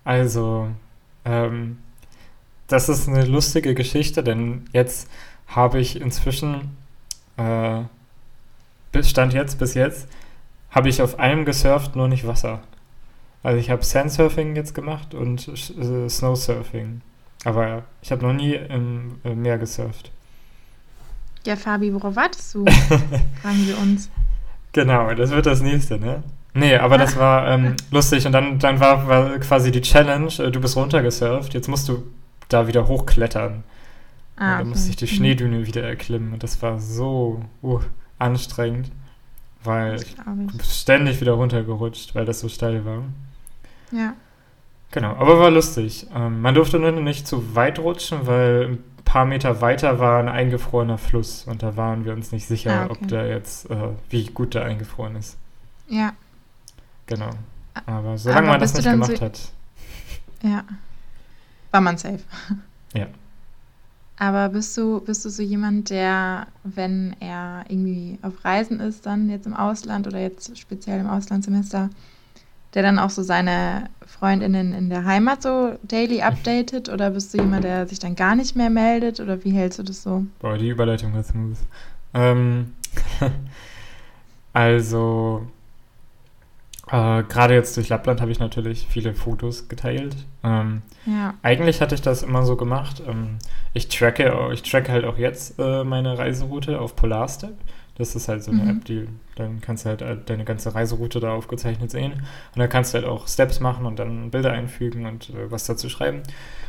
Also, 0.05 0.69
ähm, 1.25 1.79
das 2.67 2.89
ist 2.89 3.09
eine 3.09 3.25
lustige 3.27 3.75
Geschichte, 3.75 4.25
denn 4.25 4.65
jetzt 4.73 5.09
habe 5.47 5.81
ich 5.81 6.01
inzwischen, 6.01 6.77
äh, 7.37 7.83
Stand 9.03 9.33
jetzt, 9.35 9.59
bis 9.59 9.75
jetzt, 9.75 10.09
habe 10.73 10.89
ich 10.89 11.01
auf 11.01 11.19
einem 11.19 11.45
gesurft, 11.45 11.95
nur 11.97 12.09
nicht 12.09 12.27
Wasser. 12.27 12.61
Also 13.43 13.59
ich 13.59 13.71
habe 13.71 13.85
Sandsurfing 13.85 14.57
jetzt 14.57 14.75
gemacht 14.75 15.15
und 15.15 15.49
äh, 15.49 16.09
Snowsurfing. 16.09 17.03
Aber 17.45 17.83
ich 18.01 18.13
habe 18.13 18.23
noch 18.23 18.33
nie 18.33 18.55
im 18.55 19.17
äh, 19.25 19.35
Meer 19.35 19.59
gesurft. 19.59 20.11
Ja, 21.45 21.57
Fabi, 21.57 21.93
worauf 21.93 22.15
wartest 22.15 22.55
du? 22.55 22.65
Fragen 23.43 23.67
wir 23.67 23.79
uns. 23.79 24.11
Genau, 24.73 25.13
das 25.15 25.31
wird 25.31 25.47
das 25.47 25.61
nächste, 25.61 25.99
ne? 25.99 26.23
Nee, 26.55 26.77
aber 26.77 26.99
das 26.99 27.17
war 27.17 27.49
ähm, 27.49 27.77
lustig 27.91 28.27
und 28.27 28.33
dann, 28.33 28.59
dann 28.59 28.79
war, 28.79 29.09
war, 29.09 29.39
quasi 29.39 29.73
die 29.73 29.81
Challenge, 29.81 30.33
äh, 30.39 30.51
du 30.51 30.61
bist 30.61 30.77
runtergesurft, 30.77 31.55
jetzt 31.55 31.69
musst 31.69 31.89
du 31.89 32.05
da 32.49 32.67
wieder 32.67 32.89
hochklettern. 32.89 33.65
Ah, 34.37 34.55
okay. 34.55 34.63
Da 34.63 34.65
musste 34.65 34.91
ich 34.91 34.97
die 34.97 35.07
mhm. 35.07 35.17
Schneedüne 35.17 35.67
wieder 35.67 35.83
erklimmen 35.83 36.33
und 36.35 36.43
das 36.43 36.61
war 36.61 36.79
so 36.79 37.43
uh, 37.63 37.81
anstrengend, 38.19 38.91
weil 39.65 39.97
ich 39.97 40.17
bist 40.57 40.81
ständig 40.81 41.21
wieder 41.21 41.33
runtergerutscht, 41.33 42.15
weil 42.15 42.25
das 42.25 42.41
so 42.41 42.49
steil 42.49 42.85
war. 42.85 43.03
Ja. 43.91 44.15
Genau, 44.91 45.17
aber 45.17 45.39
war 45.39 45.51
lustig. 45.51 46.07
Ähm, 46.15 46.43
man 46.43 46.55
durfte 46.55 46.79
nur 46.79 46.93
nicht 46.93 47.27
zu 47.27 47.55
weit 47.55 47.79
rutschen, 47.79 48.27
weil 48.27 48.73
ein 48.73 48.85
paar 49.05 49.25
Meter 49.25 49.61
weiter 49.61 49.99
war 49.99 50.21
ein 50.21 50.29
eingefrorener 50.29 50.99
Fluss 50.99 51.45
und 51.45 51.63
da 51.63 51.77
waren 51.77 52.05
wir 52.05 52.13
uns 52.13 52.31
nicht 52.33 52.47
sicher, 52.47 52.73
ah, 52.73 52.85
okay. 52.85 52.99
ob 53.01 53.09
der 53.09 53.29
jetzt, 53.29 53.71
äh, 53.71 53.89
wie 54.11 54.27
gut 54.27 54.55
der 54.55 54.65
eingefroren 54.65 55.17
ist. 55.17 55.39
Ja. 55.89 56.13
Genau. 57.07 57.31
Aber 57.87 58.19
solange 58.19 58.41
Aber 58.41 58.49
man 58.49 58.61
das 58.61 58.75
nicht 58.75 58.85
gemacht 58.85 59.17
so, 59.17 59.21
hat. 59.25 59.41
Ja. 60.43 60.65
War 61.71 61.81
man 61.81 61.97
safe. 61.97 62.21
Ja. 62.95 63.07
Aber 64.23 64.51
bist 64.51 64.79
du, 64.79 65.01
bist 65.01 65.25
du 65.25 65.31
so 65.31 65.43
jemand, 65.43 65.91
der, 65.91 66.47
wenn 66.63 67.17
er 67.19 67.65
irgendwie 67.67 68.21
auf 68.23 68.45
Reisen 68.45 68.79
ist, 68.79 69.05
dann 69.05 69.29
jetzt 69.29 69.47
im 69.47 69.55
Ausland 69.55 70.07
oder 70.07 70.21
jetzt 70.21 70.57
speziell 70.57 71.01
im 71.01 71.09
Auslandssemester, 71.09 71.91
der 72.73 72.83
dann 72.85 73.01
auch 73.01 73.11
so 73.11 73.25
seine 73.25 73.91
Freundinnen 74.07 74.75
in 74.75 74.91
der 74.91 75.07
Heimat 75.07 75.43
so 75.43 75.77
daily 75.83 76.23
updatet? 76.23 76.89
Oder 76.89 77.11
bist 77.11 77.35
du 77.35 77.39
jemand, 77.39 77.65
der 77.65 77.89
sich 77.89 77.99
dann 77.99 78.15
gar 78.15 78.37
nicht 78.37 78.55
mehr 78.55 78.71
meldet? 78.71 79.19
Oder 79.19 79.43
wie 79.43 79.51
hältst 79.51 79.81
du 79.81 79.83
das 79.83 80.05
so? 80.05 80.25
Boah, 80.39 80.57
die 80.57 80.69
Überleitung 80.69 81.13
war 81.15 81.25
smooth. 81.25 81.59
Ähm, 82.15 82.75
also, 84.53 85.49
äh, 86.89 87.23
Gerade 87.23 87.55
jetzt 87.55 87.77
durch 87.77 87.89
Lappland 87.89 88.21
habe 88.21 88.31
ich 88.31 88.41
natürlich 88.41 88.87
viele 88.89 89.15
Fotos 89.15 89.69
geteilt. 89.69 90.17
Ähm, 90.43 90.83
ja. 91.07 91.35
Eigentlich 91.43 91.81
hatte 91.81 91.95
ich 91.95 92.03
das 92.03 92.23
immer 92.23 92.45
so 92.45 92.57
gemacht. 92.57 93.03
Ähm, 93.07 93.39
ich 93.73 93.89
tracke, 93.89 94.51
ich 94.53 94.63
tracke 94.63 94.91
halt 94.91 95.05
auch 95.05 95.19
jetzt 95.19 95.59
äh, 95.59 95.85
meine 95.85 96.19
Reiseroute 96.19 96.81
auf 96.81 96.97
Polarstep. 96.97 97.55
Das 97.97 98.17
ist 98.17 98.29
halt 98.29 98.43
so 98.43 98.51
eine 98.51 98.65
mhm. 98.65 98.71
App, 98.71 98.85
die 98.87 99.07
dann 99.37 99.61
kannst 99.61 99.85
du 99.85 99.91
halt 99.91 100.03
äh, 100.03 100.17
deine 100.25 100.45
ganze 100.45 100.75
Reiseroute 100.75 101.21
da 101.21 101.33
aufgezeichnet 101.33 101.91
sehen. 101.91 102.13
Und 102.13 102.59
dann 102.59 102.69
kannst 102.69 102.93
du 102.93 102.99
halt 102.99 103.07
auch 103.07 103.29
Steps 103.29 103.61
machen 103.61 103.87
und 103.87 103.99
dann 103.99 104.31
Bilder 104.31 104.53
einfügen 104.53 105.07
und 105.07 105.31
äh, 105.31 105.51
was 105.51 105.67
dazu 105.67 105.89
schreiben. 105.89 106.23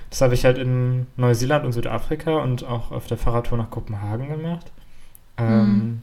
Das 0.09 0.21
habe 0.21 0.33
ich 0.33 0.45
halt 0.45 0.57
in 0.57 1.07
Neuseeland 1.17 1.65
und 1.65 1.71
Südafrika 1.71 2.37
und 2.37 2.63
auch 2.63 2.91
auf 2.91 3.07
der 3.07 3.17
Fahrradtour 3.17 3.57
nach 3.57 3.69
Kopenhagen 3.69 4.29
gemacht. 4.29 4.71
Ähm, 5.37 5.65
mhm. 5.65 6.01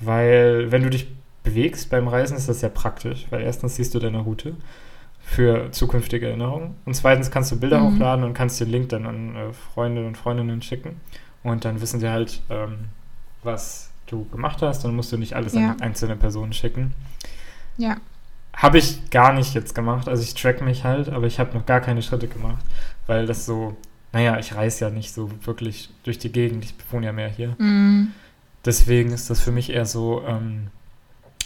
Weil, 0.00 0.70
wenn 0.70 0.82
du 0.82 0.90
dich 0.90 1.08
bewegst 1.46 1.88
beim 1.90 2.08
Reisen, 2.08 2.36
ist 2.36 2.48
das 2.48 2.60
sehr 2.60 2.70
praktisch, 2.70 3.26
weil 3.30 3.42
erstens 3.42 3.76
siehst 3.76 3.94
du 3.94 4.00
deine 4.00 4.18
Route 4.18 4.56
für 5.20 5.70
zukünftige 5.70 6.26
Erinnerungen 6.26 6.74
und 6.84 6.94
zweitens 6.94 7.30
kannst 7.30 7.52
du 7.52 7.58
Bilder 7.58 7.80
mhm. 7.80 7.94
hochladen 7.94 8.24
und 8.24 8.34
kannst 8.34 8.60
den 8.60 8.68
Link 8.68 8.90
dann 8.90 9.06
an 9.06 9.36
äh, 9.36 9.52
Freunde 9.52 10.06
und 10.06 10.18
Freundinnen 10.18 10.60
schicken 10.60 11.00
und 11.42 11.64
dann 11.64 11.80
wissen 11.80 12.00
sie 12.00 12.08
halt, 12.08 12.42
ähm, 12.50 12.86
was 13.42 13.90
du 14.06 14.24
gemacht 14.26 14.60
hast 14.62 14.84
und 14.84 14.94
musst 14.94 15.12
du 15.12 15.16
nicht 15.16 15.34
alles 15.34 15.54
ja. 15.54 15.70
an 15.70 15.80
einzelne 15.80 16.16
Personen 16.16 16.52
schicken. 16.52 16.92
Ja. 17.76 17.96
Habe 18.52 18.78
ich 18.78 19.10
gar 19.10 19.32
nicht 19.32 19.54
jetzt 19.54 19.74
gemacht, 19.74 20.08
also 20.08 20.22
ich 20.22 20.34
track 20.34 20.62
mich 20.62 20.84
halt, 20.84 21.08
aber 21.08 21.26
ich 21.26 21.38
habe 21.38 21.56
noch 21.56 21.66
gar 21.66 21.80
keine 21.80 22.02
Schritte 22.02 22.26
gemacht, 22.26 22.64
weil 23.06 23.26
das 23.26 23.46
so, 23.46 23.76
naja, 24.12 24.38
ich 24.38 24.54
reise 24.54 24.86
ja 24.86 24.90
nicht 24.90 25.12
so 25.12 25.30
wirklich 25.44 25.90
durch 26.02 26.18
die 26.18 26.32
Gegend, 26.32 26.64
ich 26.64 26.74
wohne 26.90 27.06
ja 27.06 27.12
mehr 27.12 27.28
hier. 27.28 27.54
Mhm. 27.58 28.12
Deswegen 28.64 29.12
ist 29.12 29.30
das 29.30 29.40
für 29.40 29.52
mich 29.52 29.70
eher 29.70 29.86
so, 29.86 30.22
ähm, 30.26 30.68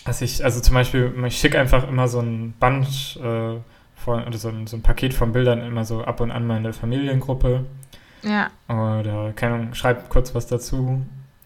dass 0.05 0.23
ich, 0.23 0.45
also 0.45 0.61
zum 0.61 0.75
Beispiel, 0.75 1.13
ich 1.27 1.39
schicke 1.39 1.59
einfach 1.59 1.87
immer 1.89 2.09
so 2.09 2.21
ein 2.21 2.55
Band 2.59 3.19
äh, 3.23 3.57
von, 3.97 4.25
oder 4.25 4.39
so 4.39 4.49
ein, 4.49 4.67
so 4.67 4.77
ein 4.77 4.83
Paket 4.83 5.15
von 5.15 5.33
Bildern 5.33 5.61
immer 5.61 5.85
so 5.85 6.03
ab 6.03 6.21
und 6.21 6.31
an 6.31 6.47
meine 6.47 6.73
Familiengruppe. 6.73 7.65
Ja. 8.23 8.51
Oder, 8.69 9.33
keine 9.35 9.55
Ahnung, 9.55 9.75
schreib 9.75 10.09
kurz 10.09 10.35
was 10.35 10.47
dazu. 10.47 11.05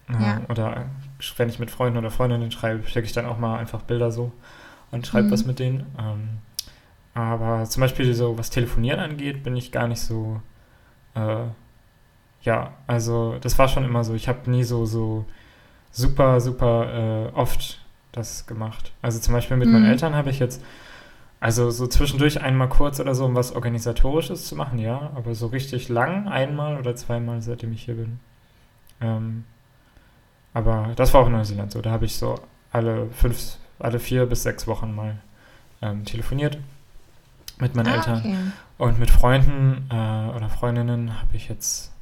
Äh, 0.09 0.23
ja. 0.23 0.41
Oder 0.49 0.87
wenn 1.37 1.49
ich 1.49 1.59
mit 1.59 1.71
Freunden 1.71 1.99
oder 1.99 2.11
Freundinnen 2.11 2.51
schreibe, 2.51 2.87
schicke 2.87 3.07
ich 3.07 3.13
dann 3.13 3.27
auch 3.27 3.39
mal 3.39 3.59
einfach 3.59 3.83
Bilder 3.83 4.11
so 4.11 4.33
und 4.91 5.07
schreibe 5.07 5.29
mhm. 5.29 5.33
was 5.33 5.47
mit 5.47 5.59
denen. 5.59 5.87
Ähm, 5.99 6.29
aber 7.15 7.65
zum 7.65 7.81
Beispiel 7.81 8.13
so, 8.15 8.37
was 8.39 8.51
Telefonieren 8.51 9.01
angeht, 9.01 9.43
bin 9.43 9.57
ich 9.57 9.73
gar 9.73 9.87
nicht 9.87 10.01
so, 10.01 10.41
äh, 11.15 11.45
ja, 12.43 12.73
also 12.87 13.37
das 13.41 13.59
war 13.59 13.69
schon 13.69 13.85
immer 13.85 14.05
so. 14.05 14.15
Ich 14.15 14.29
habe 14.29 14.51
nie 14.51 14.65
so, 14.65 14.85
so 14.85 15.25
super, 15.93 16.41
super 16.41 17.31
äh, 17.33 17.37
oft 17.37 17.84
das 18.17 18.47
gemacht. 18.47 18.93
Also 19.03 19.19
zum 19.19 19.35
Beispiel 19.35 19.57
mit 19.57 19.69
mhm. 19.69 19.75
meinen 19.75 19.87
Eltern 19.87 20.15
habe 20.15 20.31
ich 20.31 20.39
jetzt, 20.39 20.63
also 21.41 21.71
so 21.71 21.87
zwischendurch 21.87 22.41
einmal 22.41 22.69
kurz 22.69 23.01
oder 23.01 23.15
so, 23.15 23.25
um 23.25 23.35
was 23.35 23.53
Organisatorisches 23.53 24.47
zu 24.47 24.57
machen, 24.57 24.79
ja, 24.79 25.11
aber 25.15 25.35
so 25.35 25.49
richtig 25.49 25.89
lang, 25.89 26.29
einmal 26.29 26.79
oder 26.79 26.97
zweimal, 26.97 27.43
seitdem 27.43 27.73
ich 27.73 27.85
hier 27.85 27.95
bin. 27.95 28.21
Ähm, 29.01 29.45
aber 30.53 30.93
das 30.97 31.13
war 31.13 31.23
auch 31.23 31.27
in 31.27 31.33
Neuseeland 31.33 31.73
so. 31.73 31.81
Da 31.83 31.91
habe 31.91 32.05
ich 32.05 32.17
so 32.17 32.37
alle 32.71 33.09
fünf, 33.11 33.57
alle 33.79 33.99
vier 33.99 34.27
bis 34.27 34.45
sechs 34.45 34.67
Wochen 34.67 34.95
mal 34.95 35.19
ähm, 35.83 36.05
telefoniert 36.05 36.59
mit 37.59 37.75
meinen 37.75 37.89
ah, 37.89 37.97
Eltern. 37.97 38.19
Okay. 38.19 38.37
Und 38.79 38.99
mit 38.99 39.11
Freunden 39.11 39.89
äh, 39.91 40.37
oder 40.37 40.49
Freundinnen 40.49 41.21
habe 41.21 41.37
ich 41.37 41.49
jetzt 41.49 41.94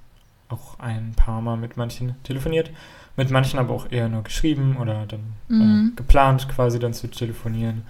auch 0.52 0.78
ein 0.78 1.12
paar 1.16 1.40
Mal 1.40 1.56
mit 1.56 1.76
manchen 1.76 2.14
telefoniert. 2.22 2.70
Mit 3.16 3.30
manchen 3.30 3.58
aber 3.58 3.74
auch 3.74 3.90
eher 3.90 4.08
nur 4.08 4.22
geschrieben 4.22 4.76
oder 4.80 5.06
dann 5.06 5.34
äh, 5.50 5.52
mhm. 5.52 5.92
äh, 5.92 5.96
geplant, 5.96 6.48
quasi 6.48 6.78
dann 6.78 6.94
zu 6.94 7.08
telefonieren. 7.10 7.82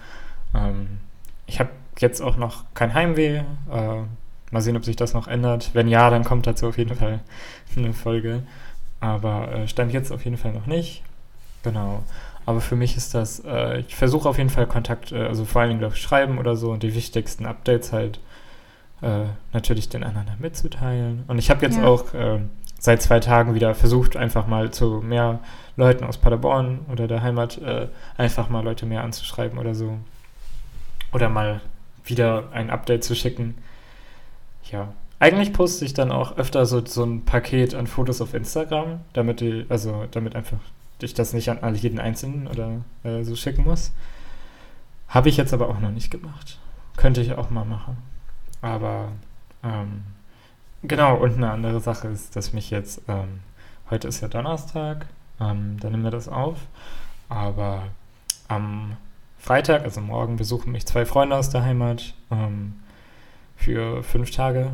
Ähm, 0.54 0.98
ich 1.46 1.60
habe 1.60 1.70
jetzt 1.98 2.20
auch 2.20 2.36
noch 2.36 2.64
kein 2.74 2.94
Heimweh. 2.94 3.42
Äh, 3.70 4.02
mal 4.50 4.60
sehen, 4.60 4.76
ob 4.76 4.84
sich 4.84 4.96
das 4.96 5.14
noch 5.14 5.28
ändert. 5.28 5.70
Wenn 5.72 5.88
ja, 5.88 6.10
dann 6.10 6.24
kommt 6.24 6.46
dazu 6.46 6.66
auf 6.68 6.78
jeden 6.78 6.94
Fall 6.96 7.20
eine 7.76 7.92
Folge. 7.92 8.42
Aber 9.00 9.52
äh, 9.52 9.68
stand 9.68 9.92
jetzt 9.92 10.12
auf 10.12 10.24
jeden 10.24 10.36
Fall 10.36 10.52
noch 10.52 10.66
nicht. 10.66 11.02
Genau. 11.62 12.02
Aber 12.44 12.60
für 12.60 12.76
mich 12.76 12.96
ist 12.96 13.14
das, 13.14 13.40
äh, 13.44 13.80
ich 13.80 13.94
versuche 13.94 14.28
auf 14.28 14.38
jeden 14.38 14.50
Fall 14.50 14.66
Kontakt, 14.66 15.12
äh, 15.12 15.26
also 15.26 15.44
vor 15.44 15.60
allen 15.60 15.70
Dingen 15.70 15.80
durch 15.80 15.96
Schreiben 15.96 16.38
oder 16.38 16.56
so 16.56 16.72
und 16.72 16.82
die 16.82 16.94
wichtigsten 16.94 17.46
Updates 17.46 17.92
halt 17.92 18.20
äh, 19.02 19.24
natürlich 19.52 19.88
den 19.88 20.04
anderen 20.04 20.28
mitzuteilen. 20.38 21.24
Und 21.26 21.38
ich 21.38 21.50
habe 21.50 21.64
jetzt 21.64 21.78
ja. 21.78 21.84
auch 21.84 22.14
äh, 22.14 22.40
seit 22.78 23.02
zwei 23.02 23.20
Tagen 23.20 23.54
wieder 23.54 23.74
versucht, 23.74 24.16
einfach 24.16 24.46
mal 24.46 24.70
zu 24.70 25.02
mehr 25.04 25.40
Leuten 25.76 26.04
aus 26.04 26.18
Paderborn 26.18 26.80
oder 26.90 27.06
der 27.06 27.22
Heimat 27.22 27.58
äh, 27.58 27.88
einfach 28.16 28.48
mal 28.48 28.64
Leute 28.64 28.86
mehr 28.86 29.04
anzuschreiben 29.04 29.58
oder 29.58 29.74
so. 29.74 29.98
Oder 31.12 31.28
mal 31.28 31.60
wieder 32.04 32.48
ein 32.52 32.70
Update 32.70 33.04
zu 33.04 33.14
schicken. 33.14 33.56
Ja. 34.70 34.92
Eigentlich 35.18 35.52
poste 35.52 35.84
ich 35.84 35.94
dann 35.94 36.10
auch 36.10 36.36
öfter 36.36 36.66
so, 36.66 36.84
so 36.84 37.04
ein 37.04 37.24
Paket 37.24 37.74
an 37.74 37.86
Fotos 37.86 38.20
auf 38.20 38.34
Instagram, 38.34 39.00
damit 39.12 39.40
die, 39.40 39.66
also 39.68 40.06
damit 40.10 40.34
einfach 40.34 40.58
ich 41.00 41.14
das 41.14 41.32
nicht 41.32 41.48
an 41.48 41.74
jeden 41.74 41.98
Einzelnen 41.98 42.46
oder 42.46 42.82
äh, 43.04 43.24
so 43.24 43.34
schicken 43.36 43.64
muss. 43.64 43.92
Habe 45.08 45.28
ich 45.28 45.36
jetzt 45.36 45.52
aber 45.52 45.68
auch 45.68 45.80
noch 45.80 45.90
nicht 45.90 46.10
gemacht. 46.10 46.58
Könnte 46.96 47.20
ich 47.20 47.32
auch 47.32 47.50
mal 47.50 47.64
machen. 47.64 47.96
Aber 48.62 49.08
ähm, 49.62 50.02
Genau, 50.84 51.16
und 51.16 51.36
eine 51.36 51.50
andere 51.50 51.80
Sache 51.80 52.08
ist, 52.08 52.34
dass 52.34 52.52
mich 52.52 52.70
jetzt, 52.70 53.02
ähm, 53.06 53.40
heute 53.88 54.08
ist 54.08 54.20
ja 54.20 54.26
Donnerstag, 54.26 55.06
ähm, 55.40 55.76
da 55.78 55.88
nehmen 55.88 56.02
wir 56.02 56.10
das 56.10 56.28
auf, 56.28 56.58
aber 57.28 57.84
am 58.48 58.96
Freitag, 59.38 59.84
also 59.84 60.00
morgen, 60.00 60.36
besuchen 60.36 60.72
mich 60.72 60.84
zwei 60.84 61.06
Freunde 61.06 61.36
aus 61.36 61.50
der 61.50 61.62
Heimat 61.62 62.14
ähm, 62.32 62.74
für 63.56 64.02
fünf 64.02 64.32
Tage. 64.32 64.72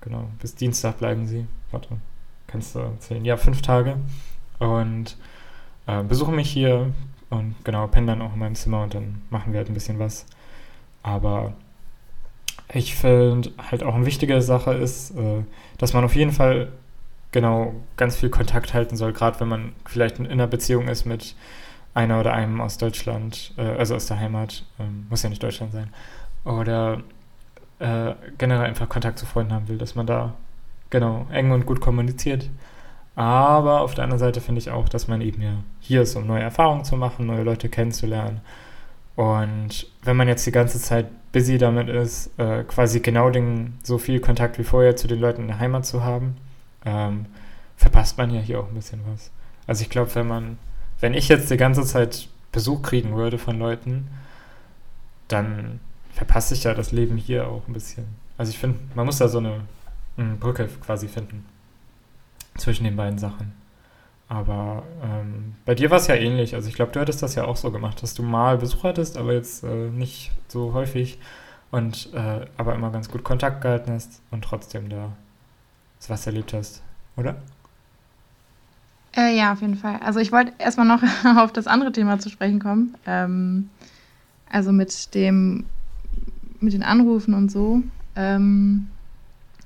Genau, 0.00 0.28
bis 0.40 0.56
Dienstag 0.56 0.98
bleiben 0.98 1.26
sie. 1.28 1.46
Warte, 1.70 1.98
kannst 2.48 2.74
du 2.74 2.80
erzählen? 2.80 3.24
Ja, 3.24 3.36
fünf 3.36 3.62
Tage. 3.62 3.96
Und 4.58 5.16
äh, 5.86 6.02
besuchen 6.02 6.34
mich 6.34 6.50
hier 6.50 6.92
und 7.30 7.54
genau, 7.62 7.86
pennen 7.86 8.08
dann 8.08 8.22
auch 8.22 8.32
in 8.32 8.40
meinem 8.40 8.56
Zimmer 8.56 8.82
und 8.82 8.94
dann 8.94 9.22
machen 9.30 9.52
wir 9.52 9.58
halt 9.58 9.68
ein 9.68 9.74
bisschen 9.74 10.00
was. 10.00 10.26
Aber 11.04 11.52
ich 12.72 12.94
finde 12.94 13.50
halt 13.70 13.82
auch 13.82 13.94
eine 13.94 14.06
wichtige 14.06 14.40
Sache 14.42 14.74
ist, 14.74 15.10
äh, 15.12 15.42
dass 15.78 15.92
man 15.92 16.04
auf 16.04 16.16
jeden 16.16 16.32
Fall 16.32 16.68
genau 17.32 17.74
ganz 17.96 18.16
viel 18.16 18.30
Kontakt 18.30 18.74
halten 18.74 18.96
soll, 18.96 19.12
gerade 19.12 19.40
wenn 19.40 19.48
man 19.48 19.72
vielleicht 19.84 20.18
in 20.18 20.26
einer 20.26 20.46
Beziehung 20.46 20.88
ist 20.88 21.04
mit 21.04 21.34
einer 21.92 22.20
oder 22.20 22.32
einem 22.32 22.60
aus 22.60 22.78
Deutschland, 22.78 23.52
äh, 23.56 23.62
also 23.62 23.94
aus 23.94 24.06
der 24.06 24.18
Heimat, 24.18 24.64
ähm, 24.78 25.06
muss 25.10 25.22
ja 25.22 25.28
nicht 25.28 25.42
Deutschland 25.42 25.72
sein, 25.72 25.88
oder 26.44 27.02
äh, 27.78 28.14
generell 28.38 28.66
einfach 28.66 28.88
Kontakt 28.88 29.18
zu 29.18 29.26
Freunden 29.26 29.52
haben 29.52 29.68
will, 29.68 29.78
dass 29.78 29.94
man 29.94 30.06
da 30.06 30.34
genau 30.90 31.26
eng 31.30 31.50
und 31.52 31.66
gut 31.66 31.80
kommuniziert. 31.80 32.48
Aber 33.16 33.80
auf 33.80 33.94
der 33.94 34.04
anderen 34.04 34.18
Seite 34.18 34.40
finde 34.40 34.60
ich 34.60 34.70
auch, 34.70 34.88
dass 34.88 35.06
man 35.08 35.20
eben 35.20 35.42
ja 35.42 35.54
hier 35.80 36.02
ist, 36.02 36.16
um 36.16 36.26
neue 36.26 36.42
Erfahrungen 36.42 36.84
zu 36.84 36.96
machen, 36.96 37.26
neue 37.26 37.44
Leute 37.44 37.68
kennenzulernen. 37.68 38.40
Und 39.16 39.86
wenn 40.02 40.16
man 40.16 40.28
jetzt 40.28 40.46
die 40.46 40.52
ganze 40.52 40.80
Zeit 40.80 41.06
busy 41.32 41.58
damit 41.58 41.88
ist, 41.88 42.30
äh, 42.38 42.64
quasi 42.64 43.00
genau 43.00 43.30
den, 43.30 43.78
so 43.82 43.98
viel 43.98 44.20
Kontakt 44.20 44.58
wie 44.58 44.64
vorher 44.64 44.96
zu 44.96 45.06
den 45.06 45.20
Leuten 45.20 45.42
in 45.42 45.48
der 45.48 45.58
Heimat 45.58 45.86
zu 45.86 46.02
haben, 46.02 46.36
ähm, 46.84 47.26
verpasst 47.76 48.18
man 48.18 48.30
ja 48.30 48.40
hier 48.40 48.60
auch 48.60 48.68
ein 48.68 48.74
bisschen 48.74 49.00
was. 49.12 49.30
Also 49.66 49.82
ich 49.82 49.90
glaube, 49.90 50.14
wenn 50.14 50.26
man, 50.26 50.58
wenn 51.00 51.14
ich 51.14 51.28
jetzt 51.28 51.50
die 51.50 51.56
ganze 51.56 51.84
Zeit 51.84 52.28
Besuch 52.52 52.82
kriegen 52.82 53.16
würde 53.16 53.38
von 53.38 53.58
Leuten, 53.58 54.08
dann 55.28 55.80
verpasse 56.12 56.54
ich 56.54 56.64
ja 56.64 56.74
das 56.74 56.92
Leben 56.92 57.16
hier 57.16 57.48
auch 57.48 57.66
ein 57.66 57.72
bisschen. 57.72 58.06
Also 58.38 58.50
ich 58.50 58.58
finde, 58.58 58.78
man 58.94 59.06
muss 59.06 59.18
da 59.18 59.28
so 59.28 59.38
eine, 59.38 59.60
eine 60.16 60.34
Brücke 60.34 60.68
quasi 60.80 61.08
finden 61.08 61.44
zwischen 62.56 62.84
den 62.84 62.96
beiden 62.96 63.18
Sachen. 63.18 63.52
Aber 64.28 64.84
ähm, 65.02 65.54
bei 65.64 65.74
dir 65.74 65.90
war 65.90 65.98
es 65.98 66.06
ja 66.06 66.14
ähnlich. 66.14 66.54
Also 66.54 66.68
ich 66.68 66.74
glaube, 66.74 66.92
du 66.92 67.00
hattest 67.00 67.22
das 67.22 67.34
ja 67.34 67.44
auch 67.44 67.56
so 67.56 67.70
gemacht, 67.70 68.02
dass 68.02 68.14
du 68.14 68.22
mal 68.22 68.58
Besuch 68.58 68.84
hattest, 68.84 69.16
aber 69.16 69.32
jetzt 69.34 69.64
äh, 69.64 69.90
nicht 69.90 70.32
so 70.48 70.72
häufig 70.72 71.18
und 71.70 72.10
äh, 72.14 72.46
aber 72.56 72.74
immer 72.74 72.90
ganz 72.90 73.10
gut 73.10 73.24
Kontakt 73.24 73.60
gehalten 73.60 73.92
hast 73.92 74.22
und 74.30 74.42
trotzdem 74.42 74.88
da 74.88 75.12
was 76.08 76.26
erlebt 76.26 76.52
hast, 76.52 76.82
oder? 77.16 77.36
Äh, 79.16 79.36
ja, 79.36 79.52
auf 79.52 79.60
jeden 79.60 79.76
Fall. 79.76 79.98
Also 80.00 80.20
ich 80.20 80.32
wollte 80.32 80.52
erstmal 80.58 80.86
noch 80.86 81.02
auf 81.36 81.52
das 81.52 81.66
andere 81.66 81.92
Thema 81.92 82.18
zu 82.18 82.30
sprechen 82.30 82.58
kommen. 82.58 82.94
Ähm, 83.06 83.70
also 84.50 84.72
mit 84.72 85.14
dem, 85.14 85.66
mit 86.60 86.72
den 86.72 86.82
Anrufen 86.82 87.34
und 87.34 87.50
so. 87.50 87.82
Ähm, 88.16 88.88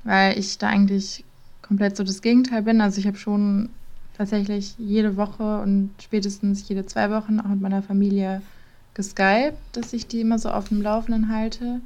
weil 0.05 0.39
ich 0.39 0.59
da 0.59 0.69
eigentlich 0.69 1.25
komplett 1.63 1.97
so 1.97 2.05
das 2.05 2.23
Gegenteil 2.23 2.63
bin. 2.63 2.81
Also 2.81 3.01
ich 3.01 3.07
habe 3.07 3.17
schon 3.17 3.71
tatsächlich 4.19 4.75
jede 4.79 5.17
Woche 5.17 5.61
und 5.63 5.91
spätestens 6.03 6.69
jede 6.69 6.85
zwei 6.85 7.11
Wochen 7.11 7.41
auch 7.41 7.49
mit 7.49 7.61
meiner 7.61 7.83
Familie 7.83 8.43
geskypt, 8.95 9.57
dass 9.73 9.93
ich 9.93 10.07
die 10.07 10.21
immer 10.21 10.39
so 10.39 10.51
auf 10.51 10.69
dem 10.69 10.83
Laufenden 10.83 11.33
halte. 11.33 11.81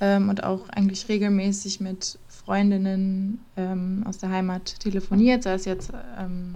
Ähm, 0.00 0.30
und 0.30 0.42
auch 0.42 0.68
eigentlich 0.70 1.08
regelmäßig 1.08 1.80
mit 1.80 2.18
Freundinnen 2.28 3.44
ähm, 3.56 4.02
aus 4.06 4.16
der 4.16 4.30
Heimat 4.30 4.80
telefoniert, 4.80 5.42
sei 5.42 5.52
es 5.52 5.66
jetzt 5.66 5.92
ähm, 6.18 6.54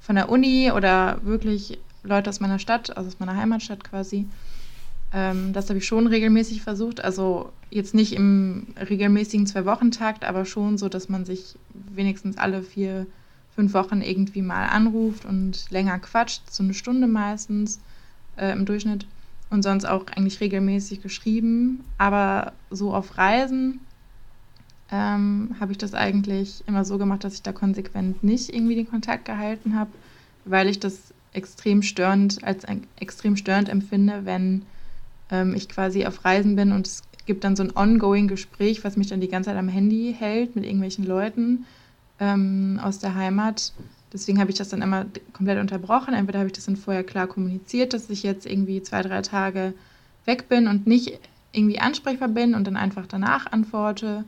von 0.00 0.16
der 0.16 0.28
Uni 0.28 0.72
oder 0.72 1.18
wirklich 1.22 1.78
Leute 2.02 2.30
aus 2.30 2.40
meiner 2.40 2.58
Stadt, 2.58 2.96
also 2.96 3.08
aus 3.08 3.20
meiner 3.20 3.36
Heimatstadt 3.36 3.84
quasi. 3.84 4.26
Ähm, 5.12 5.52
das 5.52 5.68
habe 5.68 5.78
ich 5.78 5.86
schon 5.86 6.08
regelmäßig 6.08 6.62
versucht. 6.62 7.02
Also 7.02 7.52
jetzt 7.70 7.94
nicht 7.94 8.12
im 8.12 8.66
regelmäßigen 8.76 9.46
Zwei-Wochen-Takt, 9.46 10.24
aber 10.24 10.44
schon 10.44 10.78
so, 10.78 10.88
dass 10.88 11.08
man 11.08 11.24
sich 11.24 11.56
wenigstens 11.94 12.38
alle 12.38 12.62
vier, 12.62 13.06
fünf 13.56 13.74
Wochen 13.74 14.02
irgendwie 14.02 14.42
mal 14.42 14.66
anruft 14.66 15.24
und 15.24 15.70
länger 15.70 15.98
quatscht, 15.98 16.50
so 16.50 16.62
eine 16.62 16.74
Stunde 16.74 17.08
meistens 17.08 17.80
äh, 18.36 18.52
im 18.52 18.66
Durchschnitt. 18.66 19.06
Und 19.48 19.62
sonst 19.62 19.84
auch 19.84 20.06
eigentlich 20.08 20.40
regelmäßig 20.40 21.02
geschrieben. 21.02 21.84
Aber 21.98 22.52
so 22.70 22.92
auf 22.92 23.16
Reisen 23.16 23.80
ähm, 24.90 25.54
habe 25.58 25.72
ich 25.72 25.78
das 25.78 25.94
eigentlich 25.94 26.64
immer 26.66 26.84
so 26.84 26.98
gemacht, 26.98 27.24
dass 27.24 27.34
ich 27.34 27.42
da 27.42 27.52
konsequent 27.52 28.22
nicht 28.22 28.52
irgendwie 28.52 28.74
den 28.74 28.88
Kontakt 28.88 29.24
gehalten 29.24 29.74
habe, 29.76 29.90
weil 30.44 30.68
ich 30.68 30.78
das 30.78 31.14
extrem 31.32 31.82
störend, 31.82 32.42
als 32.44 32.64
extrem 32.98 33.36
störend 33.36 33.68
empfinde, 33.68 34.22
wenn 34.24 34.62
ähm, 35.30 35.54
ich 35.54 35.68
quasi 35.68 36.06
auf 36.06 36.24
Reisen 36.24 36.56
bin 36.56 36.72
und 36.72 36.86
es 36.86 37.02
gibt 37.26 37.44
dann 37.44 37.56
so 37.56 37.62
ein 37.62 37.76
ongoing 37.76 38.28
Gespräch, 38.28 38.84
was 38.84 38.96
mich 38.96 39.08
dann 39.08 39.20
die 39.20 39.28
ganze 39.28 39.50
Zeit 39.50 39.58
am 39.58 39.68
Handy 39.68 40.14
hält 40.16 40.54
mit 40.54 40.64
irgendwelchen 40.64 41.04
Leuten 41.04 41.66
ähm, 42.20 42.80
aus 42.82 42.98
der 42.98 43.14
Heimat. 43.14 43.72
Deswegen 44.12 44.40
habe 44.40 44.50
ich 44.50 44.56
das 44.56 44.68
dann 44.68 44.82
immer 44.82 45.06
komplett 45.32 45.58
unterbrochen. 45.58 46.14
Entweder 46.14 46.38
habe 46.38 46.48
ich 46.48 46.54
das 46.54 46.66
dann 46.66 46.76
vorher 46.76 47.04
klar 47.04 47.26
kommuniziert, 47.26 47.92
dass 47.92 48.08
ich 48.08 48.22
jetzt 48.22 48.46
irgendwie 48.46 48.82
zwei, 48.82 49.02
drei 49.02 49.22
Tage 49.22 49.74
weg 50.24 50.48
bin 50.48 50.68
und 50.68 50.86
nicht 50.86 51.18
irgendwie 51.52 51.78
ansprechbar 51.78 52.28
bin 52.28 52.54
und 52.54 52.66
dann 52.66 52.76
einfach 52.76 53.06
danach 53.06 53.50
antworte. 53.50 54.24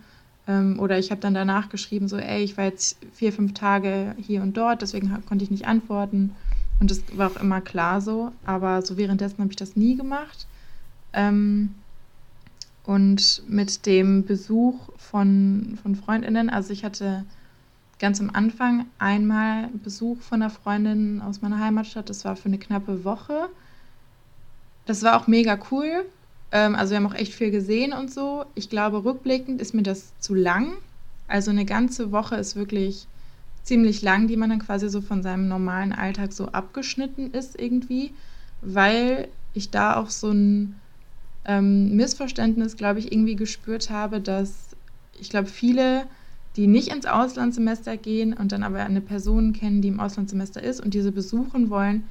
Ähm, 0.47 0.81
oder 0.81 0.99
ich 0.99 1.11
habe 1.11 1.21
dann 1.21 1.35
danach 1.35 1.69
geschrieben, 1.69 2.09
so, 2.09 2.17
ey, 2.17 2.43
ich 2.43 2.57
war 2.57 2.65
jetzt 2.65 2.99
vier, 3.13 3.33
fünf 3.33 3.55
Tage 3.55 4.15
hier 4.19 4.43
und 4.43 4.57
dort, 4.57 4.83
deswegen 4.83 5.23
konnte 5.27 5.45
ich 5.45 5.51
nicht 5.51 5.67
antworten. 5.67 6.35
Und 6.81 6.91
das 6.91 7.03
war 7.17 7.31
auch 7.31 7.41
immer 7.41 7.61
klar 7.61 8.01
so. 8.01 8.33
Aber 8.45 8.83
so 8.83 8.97
währenddessen 8.97 9.39
habe 9.39 9.51
ich 9.51 9.57
das 9.57 9.77
nie 9.77 9.97
gemacht. 9.97 10.47
Ähm, 11.13 11.75
und 12.85 13.43
mit 13.47 13.85
dem 13.85 14.25
Besuch 14.25 14.89
von, 14.97 15.79
von 15.83 15.95
Freundinnen, 15.95 16.49
also 16.49 16.73
ich 16.73 16.85
hatte 16.85 17.25
ganz 17.99 18.21
am 18.21 18.31
Anfang 18.33 18.87
einmal 18.99 19.69
Besuch 19.83 20.21
von 20.21 20.43
einer 20.43 20.51
Freundin 20.51 21.21
aus 21.21 21.43
meiner 21.43 21.59
Heimatstadt. 21.59 22.09
Das 22.09 22.25
war 22.25 22.37
für 22.37 22.47
eine 22.47 22.59
knappe 22.59 23.05
Woche. 23.05 23.49
Das 24.87 25.03
war 25.03 25.21
auch 25.21 25.27
mega 25.27 25.59
cool. 25.71 26.05
Ähm, 26.53 26.75
also 26.75 26.91
wir 26.91 26.99
haben 26.99 27.07
auch 27.07 27.15
echt 27.15 27.35
viel 27.35 27.51
gesehen 27.51 27.93
und 27.93 28.13
so. 28.13 28.45
Ich 28.55 28.71
glaube, 28.71 29.05
rückblickend 29.05 29.61
ist 29.61 29.75
mir 29.75 29.83
das 29.83 30.13
zu 30.19 30.35
lang. 30.35 30.75
Also 31.27 31.51
eine 31.51 31.65
ganze 31.65 32.13
Woche 32.13 32.37
ist 32.37 32.57
wirklich 32.57 33.07
ziemlich 33.63 34.01
lang, 34.01 34.29
die 34.29 34.37
man 34.37 34.49
dann 34.49 34.61
quasi 34.61 34.89
so 34.89 35.03
von 35.03 35.23
seinem 35.23 35.47
normalen 35.47 35.93
Alltag 35.93 36.33
so 36.33 36.47
abgeschnitten 36.47 37.33
ist 37.33 37.61
irgendwie, 37.61 38.15
weil 38.63 39.29
ich 39.53 39.71
da 39.71 39.97
auch 39.97 40.09
so 40.09 40.31
ein 40.31 40.81
ähm, 41.45 41.95
Missverständnis, 41.95 42.77
glaube 42.77 43.01
ich, 43.01 43.13
irgendwie 43.13 43.37
gespürt 43.37 43.91
habe, 43.91 44.21
dass 44.21 44.69
ich 45.21 45.29
glaube, 45.29 45.49
viele, 45.49 46.07
die 46.59 46.67
nicht 46.67 46.89
ins 46.89 47.07
Auslandssemester 47.07 47.97
gehen 47.97 48.33
und 48.33 48.51
dann 48.51 48.65
aber 48.65 48.81
eine 48.81 49.01
Person 49.01 49.53
kennen, 49.53 49.81
die 49.81 49.89
im 49.89 50.01
Auslandssemester 50.01 50.61
ist 50.61 50.81
und 50.81 50.93
diese 50.93 51.13
besuchen 51.13 51.71
wollen, 51.71 52.03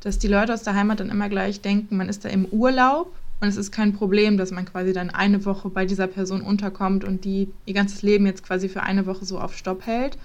dass 0.00 0.18
die 0.18 0.28
Leute 0.28 0.52
aus 0.52 0.62
der 0.62 0.74
Heimat 0.74 1.00
dann 1.00 1.08
immer 1.08 1.30
gleich 1.30 1.62
denken, 1.62 1.96
man 1.96 2.10
ist 2.10 2.22
da 2.22 2.28
im 2.28 2.44
Urlaub 2.44 3.10
und 3.40 3.48
es 3.48 3.56
ist 3.56 3.72
kein 3.72 3.94
Problem, 3.94 4.36
dass 4.36 4.50
man 4.50 4.66
quasi 4.66 4.92
dann 4.92 5.08
eine 5.08 5.46
Woche 5.46 5.70
bei 5.70 5.86
dieser 5.86 6.06
Person 6.06 6.42
unterkommt 6.42 7.02
und 7.02 7.24
die 7.24 7.48
ihr 7.64 7.72
ganzes 7.72 8.02
Leben 8.02 8.26
jetzt 8.26 8.44
quasi 8.44 8.68
für 8.68 8.82
eine 8.82 9.06
Woche 9.06 9.24
so 9.24 9.40
auf 9.40 9.56
Stopp 9.56 9.86
hält. 9.86 10.18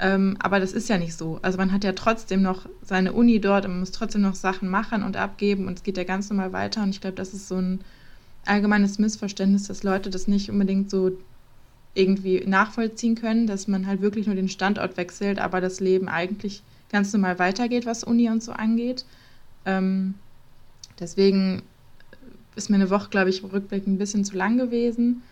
Ähm, 0.00 0.36
aber 0.40 0.58
das 0.58 0.72
ist 0.72 0.88
ja 0.88 0.98
nicht 0.98 1.16
so. 1.16 1.38
Also 1.42 1.58
man 1.58 1.70
hat 1.70 1.84
ja 1.84 1.92
trotzdem 1.92 2.42
noch 2.42 2.68
seine 2.82 3.12
Uni 3.12 3.40
dort 3.40 3.66
und 3.66 3.70
man 3.70 3.80
muss 3.80 3.92
trotzdem 3.92 4.22
noch 4.22 4.34
Sachen 4.34 4.68
machen 4.68 5.04
und 5.04 5.16
abgeben 5.16 5.68
und 5.68 5.78
es 5.78 5.84
geht 5.84 5.96
ja 5.96 6.02
ganz 6.02 6.28
normal 6.28 6.52
weiter. 6.52 6.82
Und 6.82 6.90
ich 6.90 7.00
glaube, 7.00 7.14
das 7.14 7.34
ist 7.34 7.46
so 7.46 7.54
ein 7.54 7.82
allgemeines 8.46 8.98
Missverständnis, 8.98 9.68
dass 9.68 9.84
Leute 9.84 10.10
das 10.10 10.26
nicht 10.26 10.50
unbedingt 10.50 10.90
so 10.90 11.12
irgendwie 11.94 12.42
nachvollziehen 12.46 13.14
können, 13.14 13.46
dass 13.46 13.68
man 13.68 13.86
halt 13.86 14.00
wirklich 14.00 14.26
nur 14.26 14.34
den 14.34 14.48
Standort 14.48 14.96
wechselt, 14.96 15.38
aber 15.38 15.60
das 15.60 15.80
Leben 15.80 16.08
eigentlich 16.08 16.62
ganz 16.90 17.12
normal 17.12 17.38
weitergeht, 17.38 17.86
was 17.86 18.04
Uni 18.04 18.28
und 18.30 18.42
so 18.42 18.52
angeht. 18.52 19.04
Ähm, 19.66 20.14
deswegen 20.98 21.62
ist 22.54 22.70
mir 22.70 22.76
eine 22.76 22.90
Woche, 22.90 23.08
glaube 23.10 23.30
ich, 23.30 23.42
rückblickend 23.42 23.94
ein 23.94 23.98
bisschen 23.98 24.24
zu 24.24 24.36
lang 24.36 24.58
gewesen. 24.58 25.22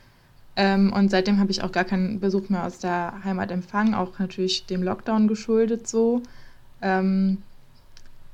Ähm, 0.56 0.92
und 0.92 1.10
seitdem 1.10 1.38
habe 1.38 1.50
ich 1.50 1.62
auch 1.62 1.72
gar 1.72 1.84
keinen 1.84 2.20
Besuch 2.20 2.48
mehr 2.48 2.64
aus 2.64 2.78
der 2.78 3.24
Heimat 3.24 3.50
empfangen, 3.50 3.94
auch 3.94 4.18
natürlich 4.18 4.66
dem 4.66 4.82
Lockdown 4.82 5.28
geschuldet 5.28 5.86
so. 5.86 6.22
Ähm, 6.82 7.38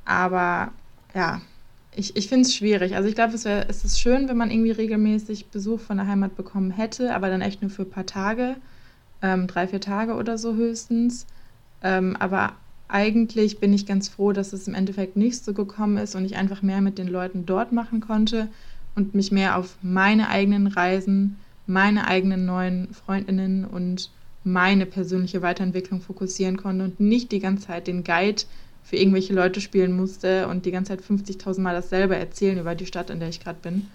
aber 0.05 0.73
ja, 1.15 1.41
ich, 1.97 2.17
ich 2.17 2.29
finde 2.29 2.47
es 2.47 2.55
schwierig. 2.55 2.95
Also 2.95 3.09
ich 3.09 3.15
glaube, 3.15 3.35
es, 3.35 3.45
es 3.47 3.85
ist 3.85 4.01
schön, 4.01 4.29
wenn 4.29 4.37
man 4.37 4.51
irgendwie 4.51 4.71
regelmäßig 4.71 5.51
Besuch 5.51 5.81
von 5.81 5.97
der 5.97 6.07
Heimat 6.07 6.37
bekommen 6.37 6.71
hätte, 6.71 7.15
aber 7.15 7.29
dann 7.29 7.41
echt 7.41 7.63
nur 7.63 7.71
für 7.71 7.83
ein 7.83 7.91
paar 7.91 8.07
Tage, 8.07 8.57
ähm, 9.23 9.47
drei, 9.47 9.67
vier 9.67 9.81
Tage 9.81 10.15
oder 10.15 10.39
so 10.39 10.55
höchstens. 10.55 11.27
Ähm, 11.83 12.17
aber 12.19 12.53
eigentlich 12.89 13.59
bin 13.59 13.73
ich 13.73 13.87
ganz 13.87 14.09
froh, 14.09 14.33
dass 14.33 14.53
es 14.53 14.69
im 14.69 14.75
Endeffekt 14.75 15.17
nicht 15.17 15.43
so 15.43 15.55
gekommen 15.55 15.97
ist 15.97 16.15
und 16.15 16.25
ich 16.25 16.37
einfach 16.37 16.63
mehr 16.63 16.81
mit 16.81 16.99
den 16.99 17.09
Leuten 17.09 17.47
dort 17.47 17.73
machen 17.73 18.01
konnte 18.01 18.49
und 18.95 19.15
mich 19.15 19.33
mehr 19.33 19.57
auf 19.57 19.77
meine 19.83 20.29
eigenen 20.29 20.67
Reisen, 20.67 21.39
meine 21.67 22.07
eigenen 22.07 22.47
neuen 22.47 22.93
Freundinnen 22.95 23.65
und 23.65 24.11
meine 24.45 24.87
persönliche 24.87 25.43
Weiterentwicklung 25.43 26.01
fokussieren 26.01 26.57
konnte 26.57 26.85
und 26.85 27.01
nicht 27.01 27.33
die 27.33 27.41
ganze 27.41 27.67
Zeit 27.67 27.89
den 27.89 28.05
Guide 28.05 28.43
für 28.87 28.97
irgendwelche 28.97 29.35
Leute 29.35 29.61
spielen 29.61 29.97
musste 29.97 30.47
und 30.47 30.65
die 30.65 30.71
ganze 30.71 30.97
Zeit 30.97 31.05
50.000 31.05 31.61
Mal 31.61 31.75
dasselbe 31.75 32.15
erzählen 32.15 32.57
über 32.57 32.77
die 32.77 32.87
Stadt, 32.87 33.11
in 33.11 33.19
der 33.19 33.29
ich 33.29 33.41
gerade 33.41 33.59
bin. 33.61 33.89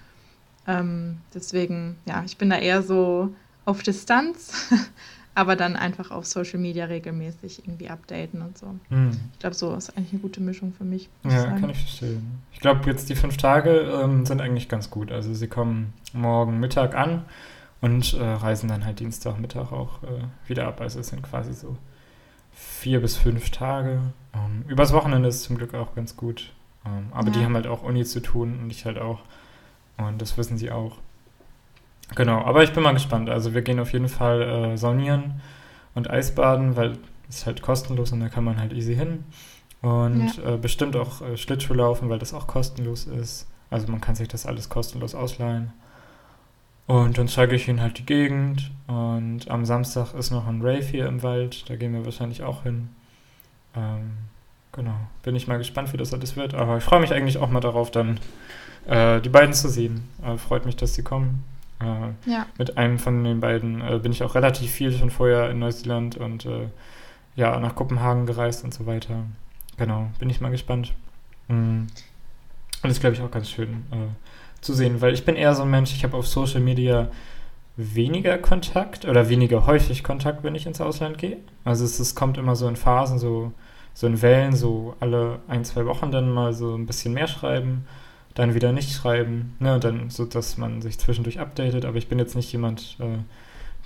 Ähm, 0.67 1.19
deswegen, 1.34 1.95
ja, 2.06 2.23
ich 2.25 2.38
bin 2.38 2.49
da 2.49 2.58
eher 2.58 2.84
so 2.84 3.34
auf 3.63 3.84
Distanz, 3.84 4.69
aber 5.34 5.56
dann 5.56 5.77
einfach 5.77 6.12
auf 6.12 6.25
Social 6.25 6.60
Media 6.60 6.86
regelmäßig 6.86 7.60
irgendwie 7.60 7.88
updaten 7.88 8.41
und 8.41 8.58
so. 8.58 8.67
Hm. 8.89 9.12
Ich 9.32 9.39
glaube, 9.39 9.56
so 9.56 9.73
ist 9.73 9.95
eigentlich 9.95 10.12
eine 10.12 10.21
gute 10.21 10.41
Mischung 10.41 10.73
für 10.73 10.84
mich. 10.84 11.08
Ja, 11.23 11.45
kann 11.45 11.69
ich 11.69 11.80
verstehen. 11.80 12.39
Ich 12.51 12.60
glaube, 12.60 12.82
jetzt 12.89 13.10
die 13.10 13.15
fünf 13.15 13.38
Tage 13.38 13.69
ähm, 14.04 14.25
sind 14.25 14.41
eigentlich 14.41 14.67
ganz 14.67 14.89
gut. 14.89 15.13
Also 15.13 15.34
sie 15.34 15.47
kommen 15.47 15.93
morgen 16.12 16.60
Mittag 16.60 16.95
an 16.95 17.23
und 17.80 18.13
äh, 18.13 18.21
reisen 18.21 18.67
dann 18.67 18.84
halt 18.84 18.99
Dienstagmittag 18.99 19.71
auch 19.71 20.04
äh, 20.04 20.49
wieder 20.49 20.67
ab. 20.67 20.82
Also 20.82 20.99
es 20.99 21.08
sind 21.08 21.23
quasi 21.23 21.54
so 21.54 21.77
vier 22.53 23.01
bis 23.01 23.17
fünf 23.17 23.49
Tage. 23.51 24.01
Ähm, 24.33 24.65
übers 24.67 24.93
Wochenende 24.93 25.29
ist 25.29 25.43
zum 25.43 25.57
Glück 25.57 25.73
auch 25.73 25.95
ganz 25.95 26.15
gut 26.15 26.51
Ähm, 26.85 27.07
aber 27.11 27.27
ja. 27.27 27.33
die 27.33 27.45
haben 27.45 27.55
halt 27.55 27.67
auch 27.67 27.83
Uni 27.83 28.03
zu 28.05 28.21
tun 28.21 28.59
und 28.61 28.71
ich 28.71 28.85
halt 28.85 28.97
auch. 28.97 29.19
Und 29.97 30.21
das 30.21 30.37
wissen 30.37 30.57
sie 30.57 30.71
auch. 30.71 30.97
Genau, 32.15 32.41
aber 32.43 32.63
ich 32.63 32.73
bin 32.73 32.83
mal 32.83 32.93
gespannt. 32.93 33.29
Also 33.29 33.53
wir 33.53 33.61
gehen 33.61 33.79
auf 33.79 33.93
jeden 33.93 34.09
Fall 34.09 34.41
äh, 34.41 34.77
saunieren 34.77 35.41
und 35.93 36.09
Eisbaden, 36.09 36.75
weil 36.75 36.97
es 37.29 37.45
halt 37.45 37.61
kostenlos 37.61 38.11
und 38.11 38.19
da 38.19 38.29
kann 38.29 38.43
man 38.43 38.59
halt 38.59 38.73
easy 38.73 38.95
hin. 38.95 39.23
Und 39.81 40.37
ja. 40.37 40.53
äh, 40.53 40.57
bestimmt 40.57 40.95
auch 40.95 41.21
äh, 41.21 41.37
Schlittschuh 41.37 41.73
laufen, 41.73 42.09
weil 42.09 42.19
das 42.19 42.33
auch 42.33 42.47
kostenlos 42.47 43.05
ist. 43.05 43.47
Also 43.69 43.87
man 43.87 44.01
kann 44.01 44.15
sich 44.15 44.27
das 44.27 44.45
alles 44.45 44.69
kostenlos 44.69 45.15
ausleihen. 45.15 45.71
Und 46.87 47.17
dann 47.17 47.27
zeige 47.27 47.55
ich 47.55 47.67
ihnen 47.67 47.81
halt 47.81 47.97
die 47.99 48.05
Gegend. 48.05 48.71
Und 48.87 49.49
am 49.49 49.65
Samstag 49.65 50.13
ist 50.13 50.31
noch 50.31 50.47
ein 50.47 50.61
Rave 50.61 50.83
hier 50.83 51.07
im 51.07 51.23
Wald. 51.23 51.69
Da 51.69 51.75
gehen 51.75 51.93
wir 51.93 52.03
wahrscheinlich 52.05 52.43
auch 52.43 52.63
hin. 52.63 52.89
Ähm, 53.75 54.11
genau. 54.71 54.95
Bin 55.23 55.35
ich 55.35 55.47
mal 55.47 55.57
gespannt, 55.57 55.93
wie 55.93 55.97
das 55.97 56.13
alles 56.13 56.35
wird. 56.35 56.53
Aber 56.53 56.77
ich 56.77 56.83
freue 56.83 56.99
mich 56.99 57.13
eigentlich 57.13 57.37
auch 57.37 57.49
mal 57.49 57.61
darauf, 57.61 57.91
dann 57.91 58.19
äh, 58.87 59.21
die 59.21 59.29
beiden 59.29 59.53
zu 59.53 59.69
sehen. 59.69 60.07
Äh, 60.23 60.37
freut 60.37 60.65
mich, 60.65 60.75
dass 60.75 60.95
sie 60.95 61.03
kommen. 61.03 61.43
Äh, 61.79 62.29
ja. 62.29 62.45
Mit 62.57 62.77
einem 62.77 62.99
von 62.99 63.23
den 63.23 63.39
beiden 63.39 63.81
äh, 63.81 63.99
bin 63.99 64.11
ich 64.11 64.23
auch 64.23 64.35
relativ 64.35 64.71
viel 64.71 64.91
schon 64.91 65.09
vorher 65.09 65.49
in 65.49 65.59
Neuseeland 65.59 66.17
und 66.17 66.45
äh, 66.45 66.67
ja, 67.35 67.59
nach 67.59 67.75
Kopenhagen 67.75 68.25
gereist 68.25 68.63
und 68.63 68.73
so 68.73 68.85
weiter. 68.85 69.23
Genau, 69.77 70.09
bin 70.19 70.29
ich 70.29 70.41
mal 70.41 70.51
gespannt. 70.51 70.93
Mhm. 71.47 71.87
Und 72.83 72.89
das 72.89 72.99
glaube 72.99 73.15
ich 73.15 73.21
auch 73.21 73.31
ganz 73.31 73.49
schön 73.49 73.85
äh, 73.91 74.07
zu 74.62 74.74
sehen, 74.74 75.02
weil 75.02 75.13
ich 75.13 75.26
bin 75.26 75.36
eher 75.36 75.56
so 75.56 75.63
ein 75.63 75.71
Mensch, 75.71 75.91
ich 75.93 76.04
habe 76.04 76.15
auf 76.15 76.28
Social 76.28 76.62
Media 76.62 77.10
weniger 77.78 78.38
Kontakt 78.38 79.06
oder 79.06 79.30
weniger 79.30 79.65
häufig 79.65 80.04
Kontakt, 80.04 80.43
wenn 80.43 80.56
ich 80.56 80.65
ins 80.65 80.82
Ausland 80.82 81.17
gehe. 81.17 81.38
Also 81.63 81.84
es, 81.86 82.00
es 82.00 82.15
kommt 82.15 82.38
immer 82.38 82.56
so 82.56 82.67
in 82.67 82.76
Phasen, 82.76 83.17
so, 83.17 83.52
so 83.93 84.08
in 84.08 84.21
Wellen, 84.21 84.56
so 84.56 84.95
alle 85.00 85.39
ein, 85.47 85.65
zwei 85.65 85.86
Wochen 85.86 86.12
dann 86.12 86.32
mal 86.32 86.54
so 86.54 86.76
ein 86.76 86.86
bisschen 86.86 87.13
mehr 87.13 87.28
schreiben, 87.28 87.86
dann 88.36 88.54
wieder 88.54 88.71
nicht 88.71 88.93
schreiben, 88.93 89.56
ne, 89.60 89.76
und 89.76 89.84
dann 89.84 90.10
so, 90.10 90.26
dass 90.26 90.58
man 90.58 90.82
sich 90.82 91.00
zwischendurch 91.00 91.39
updatet, 91.39 91.86
aber 91.86 91.97
ich 91.97 92.08
bin 92.08 92.19
jetzt 92.19 92.36
nicht 92.36 92.52
jemand, 92.52 92.97
äh, 93.00 93.17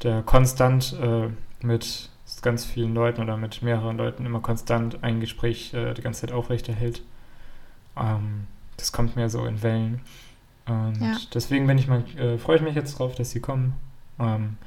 der 0.03 0.21
konstant 0.23 0.95
äh, 1.01 1.29
mit 1.65 2.09
ganz 2.41 2.65
vielen 2.65 2.93
Leuten 2.93 3.21
oder 3.21 3.37
mit 3.37 3.61
mehreren 3.61 3.97
Leuten 3.97 4.25
immer 4.25 4.39
konstant 4.39 5.03
ein 5.03 5.19
Gespräch 5.19 5.73
äh, 5.73 5.93
die 5.93 6.01
ganze 6.01 6.21
Zeit 6.21 6.31
aufrechterhält. 6.31 7.01
Ähm, 7.97 8.47
das 8.77 8.91
kommt 8.91 9.15
mehr 9.15 9.29
so 9.29 9.45
in 9.45 9.63
Wellen. 9.63 10.01
Und 10.67 10.99
ja. 10.99 11.17
deswegen 11.33 11.67
bin 11.67 11.77
ich 11.77 11.87
mal, 11.87 12.03
äh, 12.17 12.37
freue 12.37 12.57
ich 12.57 12.63
mich 12.63 12.75
jetzt 12.75 12.97
drauf, 12.97 13.15
dass 13.15 13.31
sie 13.31 13.39
kommen. 13.39 13.73
Ähm, 14.19 14.57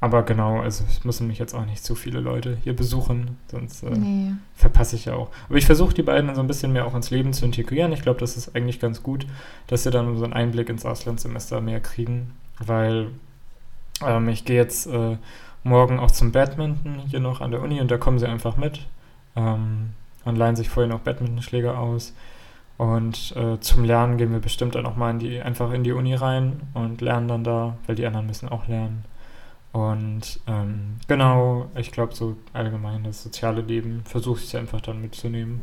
aber 0.00 0.22
genau, 0.22 0.60
also 0.60 0.84
es 0.86 1.02
müssen 1.04 1.26
mich 1.26 1.38
jetzt 1.38 1.54
auch 1.54 1.64
nicht 1.64 1.82
zu 1.82 1.94
viele 1.94 2.20
Leute 2.20 2.58
hier 2.62 2.76
besuchen, 2.76 3.38
sonst 3.50 3.82
äh, 3.82 3.90
nee. 3.90 4.32
verpasse 4.54 4.96
ich 4.96 5.06
ja 5.06 5.14
auch. 5.14 5.30
Aber 5.48 5.56
ich 5.56 5.64
versuche 5.64 5.94
die 5.94 6.02
beiden 6.02 6.34
so 6.34 6.42
ein 6.42 6.46
bisschen 6.46 6.74
mehr 6.74 6.86
auch 6.86 6.94
ins 6.94 7.10
Leben 7.10 7.32
zu 7.32 7.46
integrieren. 7.46 7.90
Ich 7.92 8.02
glaube, 8.02 8.20
das 8.20 8.36
ist 8.36 8.54
eigentlich 8.54 8.80
ganz 8.80 9.02
gut, 9.02 9.26
dass 9.66 9.82
sie 9.82 9.90
dann 9.90 10.16
so 10.18 10.24
einen 10.24 10.34
Einblick 10.34 10.68
ins 10.68 10.84
Auslandssemester 10.84 11.62
mehr 11.62 11.80
kriegen, 11.80 12.32
weil 12.58 13.08
ähm, 14.04 14.28
ich 14.28 14.44
gehe 14.44 14.56
jetzt 14.56 14.86
äh, 14.86 15.16
morgen 15.62 15.98
auch 15.98 16.10
zum 16.10 16.32
Badminton 16.32 17.00
hier 17.06 17.20
noch 17.20 17.40
an 17.40 17.50
der 17.50 17.62
Uni 17.62 17.80
und 17.80 17.90
da 17.90 17.96
kommen 17.96 18.18
sie 18.18 18.28
einfach 18.28 18.58
mit 18.58 18.86
ähm, 19.36 19.94
und 20.26 20.36
leihen 20.36 20.56
sich 20.56 20.68
vorhin 20.68 20.92
auch 20.92 21.00
Badmintonschläger 21.00 21.78
aus. 21.78 22.12
Und 22.76 23.36
äh, 23.36 23.60
zum 23.60 23.84
Lernen 23.84 24.16
gehen 24.16 24.32
wir 24.32 24.40
bestimmt 24.40 24.74
dann 24.74 24.86
auch 24.86 24.96
mal 24.96 25.10
in 25.10 25.18
die, 25.20 25.40
einfach 25.40 25.72
in 25.72 25.84
die 25.84 25.92
Uni 25.92 26.14
rein 26.14 26.60
und 26.74 27.00
lernen 27.00 27.28
dann 27.28 27.44
da, 27.44 27.76
weil 27.86 27.94
die 27.94 28.06
anderen 28.06 28.26
müssen 28.26 28.48
auch 28.48 28.66
lernen. 28.66 29.04
Und 29.72 30.40
ähm, 30.46 30.96
genau, 31.08 31.68
ich 31.76 31.92
glaube, 31.92 32.14
so 32.14 32.36
allgemein 32.52 33.04
das 33.04 33.22
soziale 33.22 33.60
Leben 33.60 34.02
versuche 34.04 34.40
ich 34.42 34.56
einfach 34.56 34.80
dann 34.80 35.00
mitzunehmen. 35.00 35.60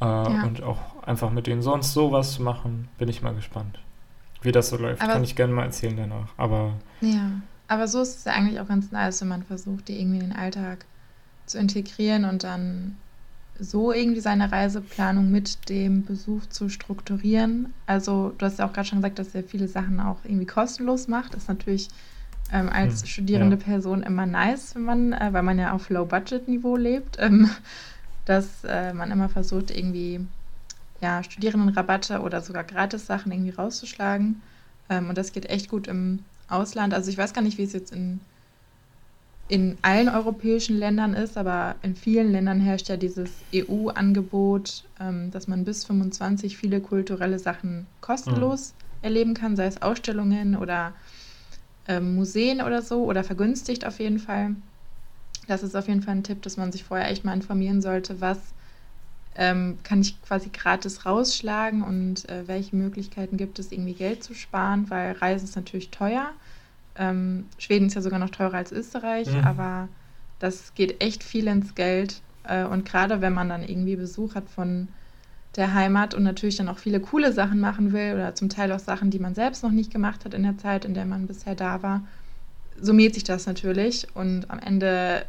Äh, 0.00 0.04
ja. 0.04 0.44
Und 0.44 0.62
auch 0.62 0.78
einfach 1.06 1.30
mit 1.30 1.46
denen 1.46 1.62
sonst 1.62 1.92
sowas 1.92 2.34
zu 2.34 2.42
machen, 2.42 2.88
bin 2.98 3.08
ich 3.08 3.22
mal 3.22 3.34
gespannt. 3.34 3.78
Wie 4.42 4.52
das 4.52 4.68
so 4.68 4.76
läuft, 4.76 5.02
Aber 5.02 5.12
kann 5.12 5.24
ich 5.24 5.36
gerne 5.36 5.52
mal 5.52 5.64
erzählen 5.64 5.96
danach. 5.96 6.28
Aber 6.36 6.74
ja, 7.00 7.30
aber 7.68 7.88
so 7.88 8.00
ist 8.02 8.18
es 8.18 8.24
ja 8.24 8.32
eigentlich 8.32 8.60
auch 8.60 8.68
ganz 8.68 8.92
nice, 8.92 9.20
wenn 9.22 9.28
man 9.28 9.42
versucht, 9.42 9.88
die 9.88 9.98
irgendwie 9.98 10.18
in 10.18 10.30
den 10.30 10.36
Alltag 10.36 10.84
zu 11.46 11.58
integrieren 11.58 12.24
und 12.24 12.44
dann 12.44 12.96
so 13.58 13.92
irgendwie 13.92 14.20
seine 14.20 14.50
Reiseplanung 14.50 15.30
mit 15.30 15.68
dem 15.68 16.04
Besuch 16.04 16.46
zu 16.46 16.68
strukturieren. 16.68 17.72
Also 17.86 18.32
du 18.36 18.46
hast 18.46 18.58
ja 18.58 18.66
auch 18.66 18.72
gerade 18.72 18.88
schon 18.88 18.98
gesagt, 18.98 19.18
dass 19.18 19.34
er 19.34 19.44
viele 19.44 19.68
Sachen 19.68 20.00
auch 20.00 20.18
irgendwie 20.24 20.46
kostenlos 20.46 21.06
macht. 21.08 21.34
Das 21.34 21.42
ist 21.42 21.48
natürlich 21.48 21.88
ähm, 22.52 22.68
als 22.68 23.00
hm, 23.00 23.06
studierende 23.06 23.56
ja. 23.56 23.62
Person 23.62 24.02
immer 24.02 24.26
nice, 24.26 24.74
wenn 24.74 24.82
man, 24.82 25.12
äh, 25.12 25.32
weil 25.32 25.42
man 25.42 25.58
ja 25.58 25.72
auf 25.72 25.88
Low-Budget-Niveau 25.88 26.76
lebt, 26.76 27.16
ähm, 27.20 27.48
dass 28.24 28.64
äh, 28.64 28.92
man 28.92 29.10
immer 29.10 29.28
versucht, 29.28 29.70
irgendwie 29.70 30.26
ja, 31.00 31.22
Studierendenrabatte 31.22 32.20
oder 32.20 32.40
sogar 32.40 32.64
Gratis-Sachen 32.64 33.30
irgendwie 33.30 33.50
rauszuschlagen. 33.50 34.42
Ähm, 34.88 35.08
und 35.08 35.18
das 35.18 35.32
geht 35.32 35.46
echt 35.46 35.68
gut 35.68 35.86
im 35.86 36.20
Ausland. 36.48 36.94
Also 36.94 37.10
ich 37.10 37.18
weiß 37.18 37.32
gar 37.34 37.42
nicht, 37.42 37.58
wie 37.58 37.64
es 37.64 37.72
jetzt 37.72 37.92
in 37.92 38.20
in 39.48 39.76
allen 39.82 40.08
europäischen 40.08 40.78
Ländern 40.78 41.12
ist, 41.12 41.36
aber 41.36 41.76
in 41.82 41.94
vielen 41.94 42.32
Ländern 42.32 42.60
herrscht 42.60 42.88
ja 42.88 42.96
dieses 42.96 43.30
EU-Angebot, 43.54 44.84
ähm, 45.00 45.30
dass 45.30 45.48
man 45.48 45.64
bis 45.64 45.84
25 45.84 46.56
viele 46.56 46.80
kulturelle 46.80 47.38
Sachen 47.38 47.86
kostenlos 48.00 48.72
mhm. 48.72 49.04
erleben 49.04 49.34
kann, 49.34 49.56
sei 49.56 49.66
es 49.66 49.82
Ausstellungen 49.82 50.56
oder 50.56 50.94
ähm, 51.88 52.14
Museen 52.14 52.62
oder 52.62 52.80
so 52.80 53.04
oder 53.04 53.22
vergünstigt 53.22 53.86
auf 53.86 53.98
jeden 53.98 54.18
Fall. 54.18 54.56
Das 55.46 55.62
ist 55.62 55.76
auf 55.76 55.88
jeden 55.88 56.00
Fall 56.00 56.14
ein 56.16 56.24
Tipp, 56.24 56.40
dass 56.40 56.56
man 56.56 56.72
sich 56.72 56.84
vorher 56.84 57.10
echt 57.10 57.24
mal 57.24 57.34
informieren 57.34 57.82
sollte, 57.82 58.22
was 58.22 58.38
ähm, 59.36 59.78
kann 59.82 60.00
ich 60.00 60.22
quasi 60.22 60.48
gratis 60.48 61.04
rausschlagen 61.04 61.82
und 61.82 62.26
äh, 62.30 62.46
welche 62.46 62.76
Möglichkeiten 62.76 63.36
gibt 63.36 63.58
es, 63.58 63.72
irgendwie 63.72 63.94
Geld 63.94 64.22
zu 64.22 64.32
sparen, 64.32 64.88
weil 64.88 65.12
Reisen 65.12 65.44
ist 65.44 65.56
natürlich 65.56 65.90
teuer. 65.90 66.30
Ähm, 66.96 67.46
Schweden 67.58 67.86
ist 67.86 67.94
ja 67.94 68.02
sogar 68.02 68.18
noch 68.18 68.30
teurer 68.30 68.54
als 68.54 68.72
Österreich, 68.72 69.32
mhm. 69.32 69.44
aber 69.44 69.88
das 70.38 70.74
geht 70.74 71.02
echt 71.02 71.24
viel 71.24 71.46
ins 71.46 71.74
Geld. 71.74 72.20
Äh, 72.44 72.64
und 72.64 72.84
gerade 72.84 73.20
wenn 73.20 73.32
man 73.32 73.48
dann 73.48 73.62
irgendwie 73.62 73.96
Besuch 73.96 74.34
hat 74.34 74.48
von 74.48 74.88
der 75.56 75.74
Heimat 75.74 76.14
und 76.14 76.22
natürlich 76.24 76.56
dann 76.56 76.68
auch 76.68 76.78
viele 76.78 77.00
coole 77.00 77.32
Sachen 77.32 77.60
machen 77.60 77.92
will 77.92 78.14
oder 78.14 78.34
zum 78.34 78.48
Teil 78.48 78.72
auch 78.72 78.80
Sachen, 78.80 79.10
die 79.10 79.18
man 79.18 79.34
selbst 79.34 79.62
noch 79.62 79.70
nicht 79.70 79.92
gemacht 79.92 80.24
hat 80.24 80.34
in 80.34 80.42
der 80.42 80.58
Zeit, 80.58 80.84
in 80.84 80.94
der 80.94 81.04
man 81.04 81.26
bisher 81.26 81.54
da 81.54 81.82
war, 81.82 82.02
summiert 82.80 83.14
sich 83.14 83.24
das 83.24 83.46
natürlich. 83.46 84.08
Und 84.14 84.50
am 84.50 84.58
Ende 84.58 85.24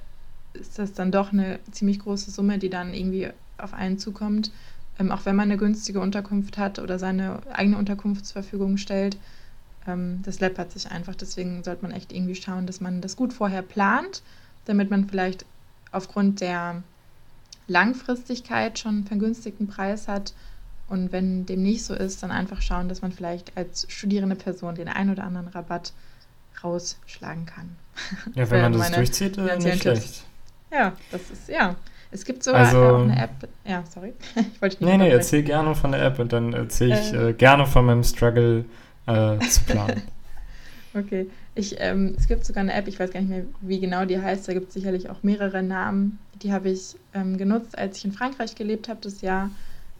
ist 0.54 0.80
das 0.80 0.94
dann 0.94 1.12
doch 1.12 1.32
eine 1.32 1.60
ziemlich 1.72 2.00
große 2.00 2.32
Summe, 2.32 2.58
die 2.58 2.70
dann 2.70 2.94
irgendwie 2.94 3.30
auf 3.58 3.74
einen 3.74 4.00
zukommt. 4.00 4.52
Ähm, 5.00 5.12
auch 5.12 5.26
wenn 5.26 5.36
man 5.36 5.50
eine 5.50 5.58
günstige 5.58 6.00
Unterkunft 6.00 6.58
hat 6.58 6.80
oder 6.80 6.98
seine 6.98 7.40
eigene 7.54 7.78
Unterkunft 7.78 8.26
zur 8.26 8.42
Verfügung 8.42 8.78
stellt, 8.78 9.18
ähm, 9.88 10.22
das 10.24 10.40
läppert 10.40 10.72
sich 10.72 10.92
einfach. 10.92 11.16
Deswegen 11.16 11.64
sollte 11.64 11.84
man 11.84 11.92
echt 11.92 12.12
irgendwie 12.12 12.36
schauen, 12.36 12.68
dass 12.68 12.82
man 12.82 13.02
das 13.02 13.16
gut 13.16 13.34
vorher 13.34 13.62
plant, 13.62 14.22
damit 14.66 14.90
man 14.90 15.08
vielleicht 15.08 15.46
aufgrund 15.92 16.42
der 16.42 16.84
Langfristigkeit 17.68 18.80
schon 18.80 18.96
einen 18.96 19.06
vergünstigten 19.06 19.68
Preis 19.68 20.08
hat. 20.08 20.34
Und 20.88 21.12
wenn 21.12 21.46
dem 21.46 21.64
nicht 21.64 21.84
so 21.84 21.96
ist, 21.96 22.22
dann 22.22 22.32
einfach 22.32 22.62
schauen, 22.62 22.90
dass 22.90 23.02
man 23.02 23.12
vielleicht 23.12 23.58
als 23.58 23.88
studierende 23.90 24.36
Person 24.36 24.76
den 24.76 24.88
ein 24.88 25.10
oder 25.10 25.24
anderen 25.24 25.48
Rabatt 25.48 25.94
rausschlagen 26.64 27.46
kann. 27.46 27.76
Ja, 28.36 28.50
wenn 28.52 28.62
man 28.72 28.74
das 28.74 28.92
durchzieht, 28.92 29.38
äh, 29.38 29.58
nicht 29.58 29.82
schlecht. 29.82 30.26
Ja, 30.72 30.94
das 31.12 31.30
ist, 31.32 31.50
ja. 31.50 31.76
Es 32.12 32.24
gibt 32.24 32.44
sogar 32.44 32.66
also, 32.66 32.82
auch 32.82 33.02
eine 33.02 33.22
App. 33.22 33.50
Ja, 33.66 33.84
sorry. 33.94 34.14
ich 34.36 34.62
wollte 34.62 34.78
nicht 34.78 34.82
Nee, 34.82 34.98
nee, 34.98 35.10
erzähl 35.10 35.44
gerne 35.44 35.76
von 35.76 35.92
der 35.92 36.04
App 36.04 36.20
und 36.20 36.32
dann 36.32 36.54
erzähle 36.54 37.00
ich 37.00 37.14
äh, 37.14 37.30
äh, 37.30 37.34
gerne 37.34 37.66
von 37.66 37.86
meinem 37.86 38.04
Struggle 38.04 38.66
äh, 39.08 39.40
zu 39.40 39.62
planen. 39.64 40.02
okay. 40.94 41.30
Ich, 41.54 41.76
ähm, 41.80 42.16
es 42.18 42.28
gibt 42.28 42.46
sogar 42.46 42.62
eine 42.62 42.74
App, 42.74 42.88
ich 42.88 43.00
weiß 43.00 43.12
gar 43.12 43.22
nicht 43.22 43.30
mehr, 43.30 43.44
wie 43.62 43.80
genau 43.80 44.06
die 44.06 44.22
heißt. 44.22 44.48
Da 44.48 44.54
gibt 44.54 44.70
es 44.70 44.74
sicherlich 44.74 45.10
auch 45.10 45.24
mehrere 45.24 45.64
Namen. 45.64 46.20
Die 46.42 46.52
habe 46.52 46.70
ich 46.70 46.96
ähm, 47.14 47.38
genutzt, 47.38 47.78
als 47.78 47.98
ich 47.98 48.06
in 48.06 48.12
Frankreich 48.12 48.56
gelebt 48.56 48.90
habe, 48.90 49.00
das 49.02 49.22
Jahr. 49.22 49.50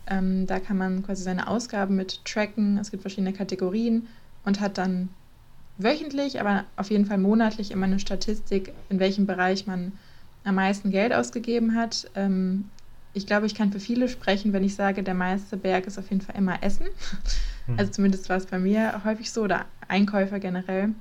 Ähm, 0.08 0.46
da 0.48 0.60
kann 0.60 0.78
man 0.78 1.04
quasi 1.04 1.24
seine 1.24 1.48
Ausgaben 1.48 1.96
mit 1.96 2.24
tracken. 2.26 2.78
Es 2.78 2.92
gibt 2.92 3.02
verschiedene 3.02 3.34
Kategorien 3.34 4.08
und 4.44 4.60
hat 4.60 4.78
dann 4.78 5.10
wöchentlich, 5.78 6.40
aber 6.40 6.66
auf 6.76 6.90
jeden 6.90 7.06
Fall 7.06 7.18
monatlich 7.18 7.72
immer 7.72 7.86
eine 7.86 8.00
Statistik, 8.00 8.74
in 8.90 9.00
welchem 9.00 9.26
Bereich 9.26 9.68
man 9.68 9.94
am 10.44 10.56
meisten 10.56 10.92
Geld 10.92 11.14
ausgegeben 11.14 11.76
hat. 11.76 12.10
Ähm, 12.16 12.70
ich 13.14 13.26
glaube, 13.26 13.46
ich 13.46 13.56
kann 13.56 13.72
für 13.72 13.80
viele 13.80 14.10
sprechen, 14.10 14.54
wenn 14.54 14.64
ich 14.64 14.76
sage, 14.76 15.02
der 15.02 15.14
meiste 15.14 15.58
Berg 15.58 15.88
ist 15.88 15.98
auf 15.98 16.10
jeden 16.10 16.22
Fall 16.22 16.36
immer 16.38 16.62
Essen. 16.64 16.88
Mhm. 17.68 17.80
Also 17.80 17.92
zumindest 17.92 18.30
war 18.30 18.38
es 18.38 18.46
bei 18.46 18.60
mir 18.60 19.04
häufig 19.04 19.32
so 19.32 19.44
oder 19.44 19.66
Einkäufer 19.88 20.40
generell. 20.40 20.94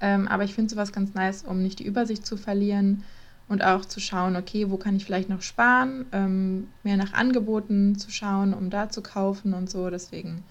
Ähm, 0.00 0.28
aber 0.28 0.44
ich 0.44 0.54
finde 0.54 0.70
sowas 0.70 0.92
ganz 0.92 1.14
nice, 1.14 1.42
um 1.42 1.62
nicht 1.62 1.78
die 1.78 1.86
Übersicht 1.86 2.26
zu 2.26 2.36
verlieren 2.36 3.04
und 3.48 3.62
auch 3.62 3.84
zu 3.84 4.00
schauen, 4.00 4.36
okay, 4.36 4.70
wo 4.70 4.76
kann 4.76 4.96
ich 4.96 5.04
vielleicht 5.04 5.28
noch 5.28 5.42
sparen, 5.42 6.06
ähm, 6.12 6.68
mehr 6.82 6.96
nach 6.96 7.12
Angeboten 7.12 7.96
zu 7.98 8.10
schauen, 8.10 8.54
um 8.54 8.70
da 8.70 8.88
zu 8.88 9.02
kaufen 9.02 9.54
und 9.54 9.70
so. 9.70 9.90
Deswegen, 9.90 10.44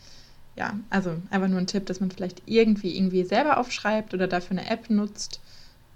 ja, 0.56 0.80
also 0.90 1.16
einfach 1.30 1.48
nur 1.48 1.60
ein 1.60 1.68
Tipp, 1.68 1.86
dass 1.88 2.00
man 2.00 2.12
vielleicht 2.12 2.44
irgendwie 2.46 2.96
irgendwie 2.96 3.24
selber 3.24 3.58
aufschreibt 3.58 4.14
oder 4.14 4.28
dafür 4.28 4.58
eine 4.58 4.70
App 4.70 4.90
nutzt, 4.90 5.42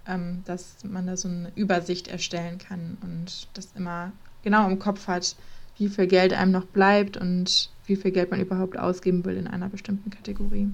ähm, 0.08 0.44
dass 0.46 0.84
man 0.84 1.08
da 1.08 1.18
so 1.18 1.28
eine 1.28 1.52
Übersicht 1.56 2.08
erstellen 2.08 2.58
kann 2.58 2.98
und 3.02 3.48
das 3.54 3.72
immer 3.76 4.12
genau 4.42 4.68
im 4.70 4.80
Kopf 4.80 5.08
hat, 5.08 5.36
wie 5.78 5.90
viel 5.90 6.08
Geld 6.08 6.34
einem 6.34 6.52
noch 6.52 6.66
bleibt 6.66 7.18
und 7.18 7.70
wie 7.88 7.96
viel 7.96 8.12
Geld 8.12 8.32
man 8.32 8.40
überhaupt 8.40 8.78
ausgeben 8.78 9.26
will 9.26 9.38
in 9.38 9.48
einer 9.48 9.70
bestimmten 9.70 10.10
Kategorie. 10.10 10.70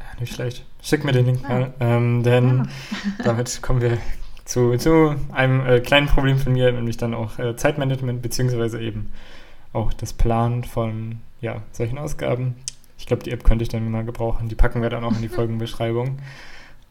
Ja, 0.00 0.20
nicht 0.20 0.34
schlecht. 0.34 0.64
Schick 0.82 1.04
mir 1.04 1.12
den 1.12 1.26
Link 1.26 1.42
ja. 1.42 1.48
mal, 1.48 1.74
ähm, 1.80 2.22
denn 2.22 2.56
ja. 2.56 2.64
damit 3.24 3.60
kommen 3.62 3.80
wir 3.80 3.98
zu, 4.44 4.76
zu 4.78 5.14
einem 5.30 5.66
äh, 5.66 5.80
kleinen 5.80 6.06
Problem 6.06 6.38
von 6.38 6.54
mir, 6.54 6.72
nämlich 6.72 6.96
dann 6.96 7.14
auch 7.14 7.38
äh, 7.38 7.54
Zeitmanagement, 7.56 8.22
beziehungsweise 8.22 8.80
eben 8.80 9.10
auch 9.72 9.92
das 9.92 10.12
Planen 10.14 10.64
von 10.64 11.20
ja, 11.40 11.62
solchen 11.72 11.98
Ausgaben. 11.98 12.54
Ich 12.98 13.06
glaube, 13.06 13.22
die 13.22 13.30
App 13.30 13.44
könnte 13.44 13.62
ich 13.62 13.68
dann 13.68 13.88
mal 13.90 14.04
gebrauchen. 14.04 14.48
Die 14.48 14.54
packen 14.54 14.82
wir 14.82 14.90
dann 14.90 15.04
auch 15.04 15.14
in 15.14 15.22
die 15.22 15.28
Folgenbeschreibung. 15.28 16.18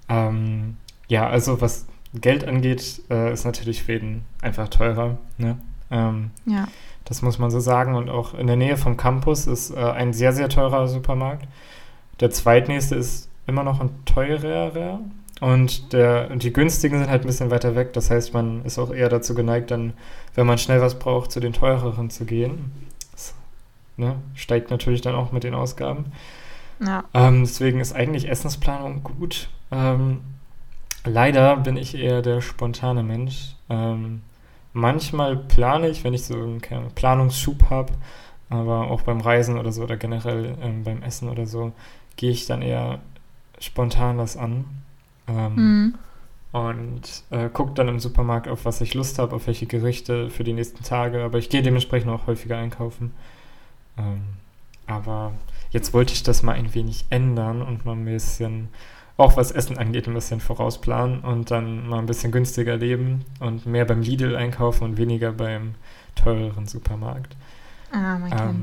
Ähm, 0.07 0.77
ja, 1.07 1.27
also 1.27 1.60
was 1.60 1.88
Geld 2.13 2.47
angeht, 2.47 3.01
äh, 3.10 3.33
ist 3.33 3.45
natürlich 3.45 3.79
Schweden 3.79 4.23
einfach 4.41 4.69
teurer. 4.69 5.17
Ne? 5.38 5.57
Ähm, 5.91 6.31
ja. 6.45 6.67
Das 7.08 7.22
muss 7.22 7.39
man 7.39 7.50
so 7.50 7.60
sagen. 7.60 7.96
Und 7.96 8.10
auch 8.10 8.34
in 8.34 8.48
der 8.48 8.56
Nähe 8.56 8.78
vom 8.78 8.98
Campus 8.98 9.48
ist 9.48 9.72
äh, 9.72 9.80
ein 9.80 10.13
sehr, 10.13 10.34
sehr 10.34 10.50
teurer 10.50 10.88
Supermarkt. 10.88 11.48
Der 12.20 12.32
zweitnächste 12.32 12.96
ist 12.96 13.30
immer 13.48 13.63
noch 13.63 13.80
ein 13.80 13.89
teurerer. 14.06 15.00
Und 15.39 15.93
der, 15.93 16.36
die 16.36 16.52
günstigen 16.52 16.98
sind 16.98 17.10
halt 17.10 17.22
ein 17.24 17.28
bisschen 17.28 17.52
weiter 17.52 17.76
weg. 17.76 17.93
Das 17.93 18.10
heißt, 18.10 18.34
man 18.34 18.65
ist 18.65 18.80
auch 18.80 18.91
eher 18.91 19.10
dazu 19.10 19.36
geneigt, 19.36 19.72
dann, 19.72 19.93
wenn 20.36 20.48
man 20.48 20.58
schnell 20.58 20.82
was 20.82 21.00
braucht, 21.00 21.32
zu 21.32 21.39
den 21.39 21.54
teureren 21.54 22.10
zu 22.10 22.26
gehen. 22.26 22.72
Das 23.12 23.36
ne, 23.98 24.15
steigt 24.34 24.72
natürlich 24.72 25.02
dann 25.02 25.15
auch 25.15 25.32
mit 25.32 25.43
den 25.43 25.54
Ausgaben. 25.54 26.12
Ja. 26.86 27.04
Ähm, 27.13 27.41
deswegen 27.41 27.80
ist 27.80 27.96
eigentlich 27.96 28.30
Essensplanung 28.30 29.04
gut. 29.04 29.50
Ähm, 29.72 30.22
leider 31.06 31.58
bin 31.58 31.78
ich 31.78 31.96
eher 31.96 32.22
der 32.22 32.41
spontane 32.41 33.04
Mensch. 33.04 33.56
Ähm, 33.70 34.22
manchmal 34.77 35.35
plane 35.35 35.89
ich, 35.89 36.03
wenn 36.03 36.13
ich 36.13 36.23
so 36.23 36.35
einen 36.35 36.61
Planungsschub 36.95 37.69
habe, 37.69 37.93
aber 38.49 38.91
auch 38.91 39.01
beim 39.01 39.19
Reisen 39.19 39.57
oder 39.57 39.71
so 39.71 39.83
oder 39.83 39.97
generell 39.97 40.55
ähm, 40.61 40.83
beim 40.83 41.01
Essen 41.01 41.29
oder 41.29 41.45
so, 41.45 41.73
gehe 42.15 42.31
ich 42.31 42.45
dann 42.45 42.61
eher 42.61 42.99
spontan 43.59 44.17
das 44.17 44.37
an. 44.37 44.65
Ähm, 45.27 45.55
mhm. 45.55 45.95
Und 46.53 47.23
äh, 47.29 47.49
gucke 47.49 47.73
dann 47.73 47.89
im 47.89 47.99
Supermarkt, 47.99 48.47
auf 48.47 48.65
was 48.65 48.79
ich 48.79 48.93
Lust 48.93 49.19
habe, 49.19 49.35
auf 49.35 49.47
welche 49.47 49.65
Gerichte 49.65 50.29
für 50.29 50.43
die 50.43 50.53
nächsten 50.53 50.83
Tage. 50.83 51.23
Aber 51.23 51.39
ich 51.39 51.49
gehe 51.49 51.61
dementsprechend 51.61 52.09
auch 52.09 52.27
häufiger 52.27 52.57
einkaufen. 52.57 53.11
Ähm, 53.97 54.21
aber 54.85 55.33
jetzt 55.71 55.93
wollte 55.93 56.13
ich 56.13 56.23
das 56.23 56.43
mal 56.43 56.53
ein 56.53 56.73
wenig 56.73 57.05
ändern 57.09 57.61
und 57.61 57.85
mal 57.85 57.93
ein 57.93 58.05
bisschen, 58.05 58.69
auch 59.17 59.36
was 59.36 59.51
Essen 59.51 59.77
angeht, 59.77 60.08
ein 60.08 60.13
bisschen 60.13 60.39
vorausplanen 60.39 61.21
und 61.21 61.49
dann 61.49 61.89
mal 61.89 61.99
ein 61.99 62.06
bisschen 62.06 62.32
günstiger 62.32 62.77
leben 62.77 63.25
und 63.39 63.65
mehr 63.65 63.86
beim 63.86 64.01
Lidl 64.01 64.36
einkaufen 64.36 64.84
und 64.84 64.97
weniger 64.97 65.32
beim 65.32 65.75
teureren 66.15 66.67
Supermarkt. 66.67 67.36
Ah, 67.91 68.19
man 68.19 68.32
ähm, 68.32 68.62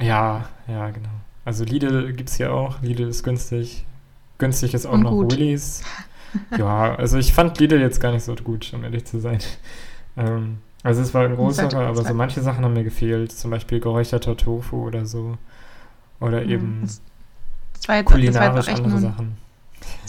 Ja, 0.00 0.48
ja, 0.68 0.90
genau. 0.90 1.08
Also 1.44 1.64
Lidl 1.64 2.12
gibt 2.12 2.28
es 2.28 2.36
hier 2.36 2.52
auch. 2.52 2.80
Lidl 2.82 3.08
ist 3.08 3.24
günstig. 3.24 3.84
Günstig 4.38 4.74
ist 4.74 4.86
auch 4.86 4.92
und 4.92 5.02
noch 5.02 5.10
gut. 5.10 5.36
Willys. 5.36 5.82
ja, 6.56 6.94
also 6.94 7.18
ich 7.18 7.32
fand 7.32 7.58
Lidl 7.58 7.80
jetzt 7.80 8.00
gar 8.00 8.12
nicht 8.12 8.22
so 8.22 8.34
gut, 8.36 8.72
um 8.72 8.84
ehrlich 8.84 9.04
zu 9.04 9.18
sein. 9.18 9.40
Ähm, 10.16 10.58
also 10.82 11.02
es 11.02 11.12
war 11.12 11.24
ein 11.24 11.34
großer, 11.34 11.72
aber 11.74 12.04
so 12.04 12.14
manche 12.14 12.40
Sachen 12.40 12.64
haben 12.64 12.74
mir 12.74 12.84
gefehlt. 12.84 13.32
Zum 13.32 13.50
Beispiel 13.50 13.80
geräucherter 13.80 14.36
Tofu 14.36 14.86
oder 14.86 15.04
so. 15.04 15.36
Oder 16.20 16.42
mhm. 16.42 16.50
eben 16.50 16.78
das, 16.82 17.00
das 17.74 17.88
war 17.88 17.96
jetzt, 17.96 18.06
kulinarisch 18.06 18.66
das 18.66 18.78
war 18.78 18.84
andere 18.84 18.96
ein, 18.96 19.02
Sachen. 19.02 19.36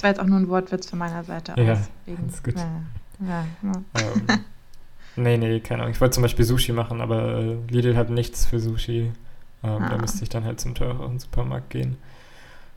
Das 0.02 0.06
war 0.06 0.10
jetzt 0.10 0.20
auch 0.20 0.26
nur 0.26 0.40
ein 0.40 0.50
Wortwitz 0.50 0.90
von 0.90 0.98
meiner 0.98 1.24
Seite 1.24 1.54
ja, 1.62 1.74
aus. 1.74 1.80
Wegen, 2.08 2.28
ist 2.28 2.44
gut. 2.44 2.56
Ja, 2.56 3.46
ja. 3.62 3.72
Ähm, 4.00 4.40
nee, 5.16 5.38
nee, 5.38 5.60
keine 5.60 5.84
Ahnung. 5.84 5.94
Ich 5.94 6.02
wollte 6.02 6.16
zum 6.16 6.24
Beispiel 6.24 6.44
Sushi 6.44 6.72
machen, 6.72 7.02
aber 7.02 7.38
äh, 7.38 7.58
Lidl 7.70 7.96
hat 7.96 8.10
nichts 8.10 8.48
für 8.48 8.60
Sushi. 8.60 9.12
Ähm, 9.64 9.84
ah. 9.84 9.90
Da 9.90 9.98
müsste 10.00 10.24
ich 10.24 10.30
dann 10.30 10.44
halt 10.44 10.60
zum 10.60 10.74
teureren 10.74 11.20
Supermarkt 11.20 11.70
gehen. 11.70 11.98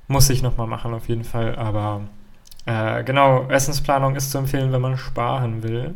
Muss 0.07 0.29
ich 0.29 0.43
nochmal 0.43 0.67
machen 0.67 0.93
auf 0.93 1.09
jeden 1.09 1.25
Fall, 1.25 1.57
aber 1.57 2.03
äh, 2.67 3.03
genau, 3.05 3.49
Essensplanung 3.49 4.17
ist 4.17 4.31
zu 4.31 4.37
empfehlen, 4.37 4.71
wenn 4.71 4.83
man 4.83 4.99
sparen 4.99 5.63
will. 5.63 5.95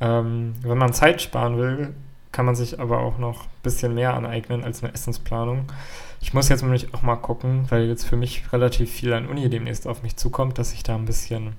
Ähm, 0.00 0.54
wenn 0.62 0.78
man 0.78 0.92
Zeit 0.92 1.20
sparen 1.20 1.58
will, 1.58 1.94
kann 2.30 2.46
man 2.46 2.54
sich 2.54 2.78
aber 2.78 3.00
auch 3.00 3.18
noch 3.18 3.46
ein 3.46 3.62
bisschen 3.64 3.96
mehr 3.96 4.14
aneignen 4.14 4.62
als 4.62 4.84
eine 4.84 4.94
Essensplanung. 4.94 5.64
Ich 6.20 6.34
muss 6.34 6.48
jetzt 6.48 6.62
nämlich 6.62 6.92
auch 6.92 7.02
mal 7.02 7.16
gucken, 7.16 7.64
weil 7.70 7.86
jetzt 7.86 8.04
für 8.04 8.16
mich 8.16 8.52
relativ 8.52 8.90
viel 8.90 9.12
an 9.12 9.26
Uni 9.26 9.48
demnächst 9.48 9.86
auf 9.86 10.02
mich 10.02 10.16
zukommt, 10.16 10.58
dass 10.58 10.72
ich 10.72 10.82
da 10.82 10.94
ein 10.94 11.06
bisschen 11.06 11.54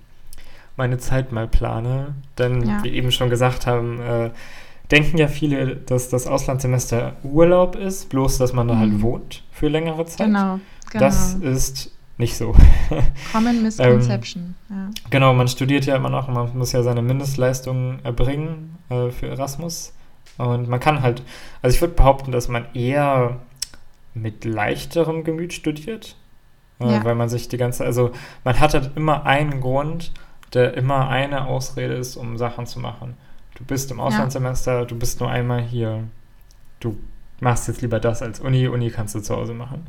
meine 0.78 0.98
Zeit 0.98 1.32
mal 1.32 1.48
plane. 1.48 2.16
Denn, 2.38 2.68
ja. 2.68 2.84
wie 2.84 2.90
eben 2.90 3.12
schon 3.12 3.30
gesagt 3.30 3.66
haben, 3.66 4.00
äh, 4.02 4.30
denken 4.92 5.18
ja 5.18 5.28
viele, 5.28 5.76
dass 5.76 6.10
das 6.10 6.28
Auslandssemester 6.28 7.14
Urlaub 7.24 7.76
ist, 7.76 8.10
bloß 8.10 8.38
dass 8.38 8.54
man 8.54 8.68
da 8.68 8.78
halt 8.78 8.92
mhm. 8.92 9.02
wohnt 9.02 9.44
für 9.52 9.68
längere 9.68 10.06
Zeit. 10.06 10.28
Genau, 10.28 10.60
genau. 10.92 11.06
Das 11.06 11.34
ist 11.36 11.92
nicht 12.18 12.38
so. 12.38 12.54
Common 13.32 13.64
Misconception. 13.64 14.56
ähm, 14.70 14.78
ja. 14.78 14.90
Genau, 15.10 15.34
man 15.34 15.48
studiert 15.48 15.86
ja 15.86 15.96
immer 15.96 16.10
noch 16.10 16.28
und 16.28 16.36
man 16.36 16.56
muss 16.56 16.72
ja 16.72 16.84
seine 16.84 17.02
Mindestleistungen 17.02 18.00
erbringen 18.04 18.78
äh, 18.90 19.10
für 19.10 19.28
Erasmus. 19.28 19.94
Und 20.38 20.70
man 20.70 20.80
kann 20.80 21.02
halt, 21.02 21.24
also 21.62 21.76
ich 21.76 21.82
würde 21.82 21.94
behaupten, 21.94 22.32
dass 22.32 22.48
man 22.48 22.66
eher 22.74 23.38
mit 24.14 24.46
leichterem 24.46 25.24
Gemüt 25.24 25.54
studiert, 25.54 26.16
äh, 26.80 26.92
ja. 26.92 27.04
weil 27.04 27.16
man 27.16 27.30
sich 27.30 27.48
die 27.48 27.58
ganze, 27.58 27.86
also 27.86 28.12
man 28.44 28.60
hat 28.60 28.74
halt 28.74 28.92
immer 28.96 29.26
einen 29.26 29.62
Grund, 29.62 30.12
der 30.54 30.76
immer 30.76 31.08
eine 31.10 31.46
Ausrede 31.46 31.94
ist, 31.94 32.18
um 32.18 32.38
Sachen 32.38 32.66
zu 32.66 32.80
machen. 32.80 33.16
Du 33.56 33.64
bist 33.64 33.92
im 33.92 34.00
Auslandssemester, 34.00 34.80
ja. 34.80 34.86
du 34.86 34.98
bist 34.98 35.20
nur 35.20 35.30
einmal 35.30 35.62
hier. 35.62 36.04
Du 36.80 36.98
machst 37.40 37.68
jetzt 37.68 37.82
lieber 37.82 38.00
das 38.00 38.22
als 38.22 38.40
Uni. 38.40 38.68
Uni 38.68 38.90
kannst 38.90 39.16
du 39.16 39.20
zu 39.20 39.36
Hause 39.36 39.54
machen. 39.54 39.88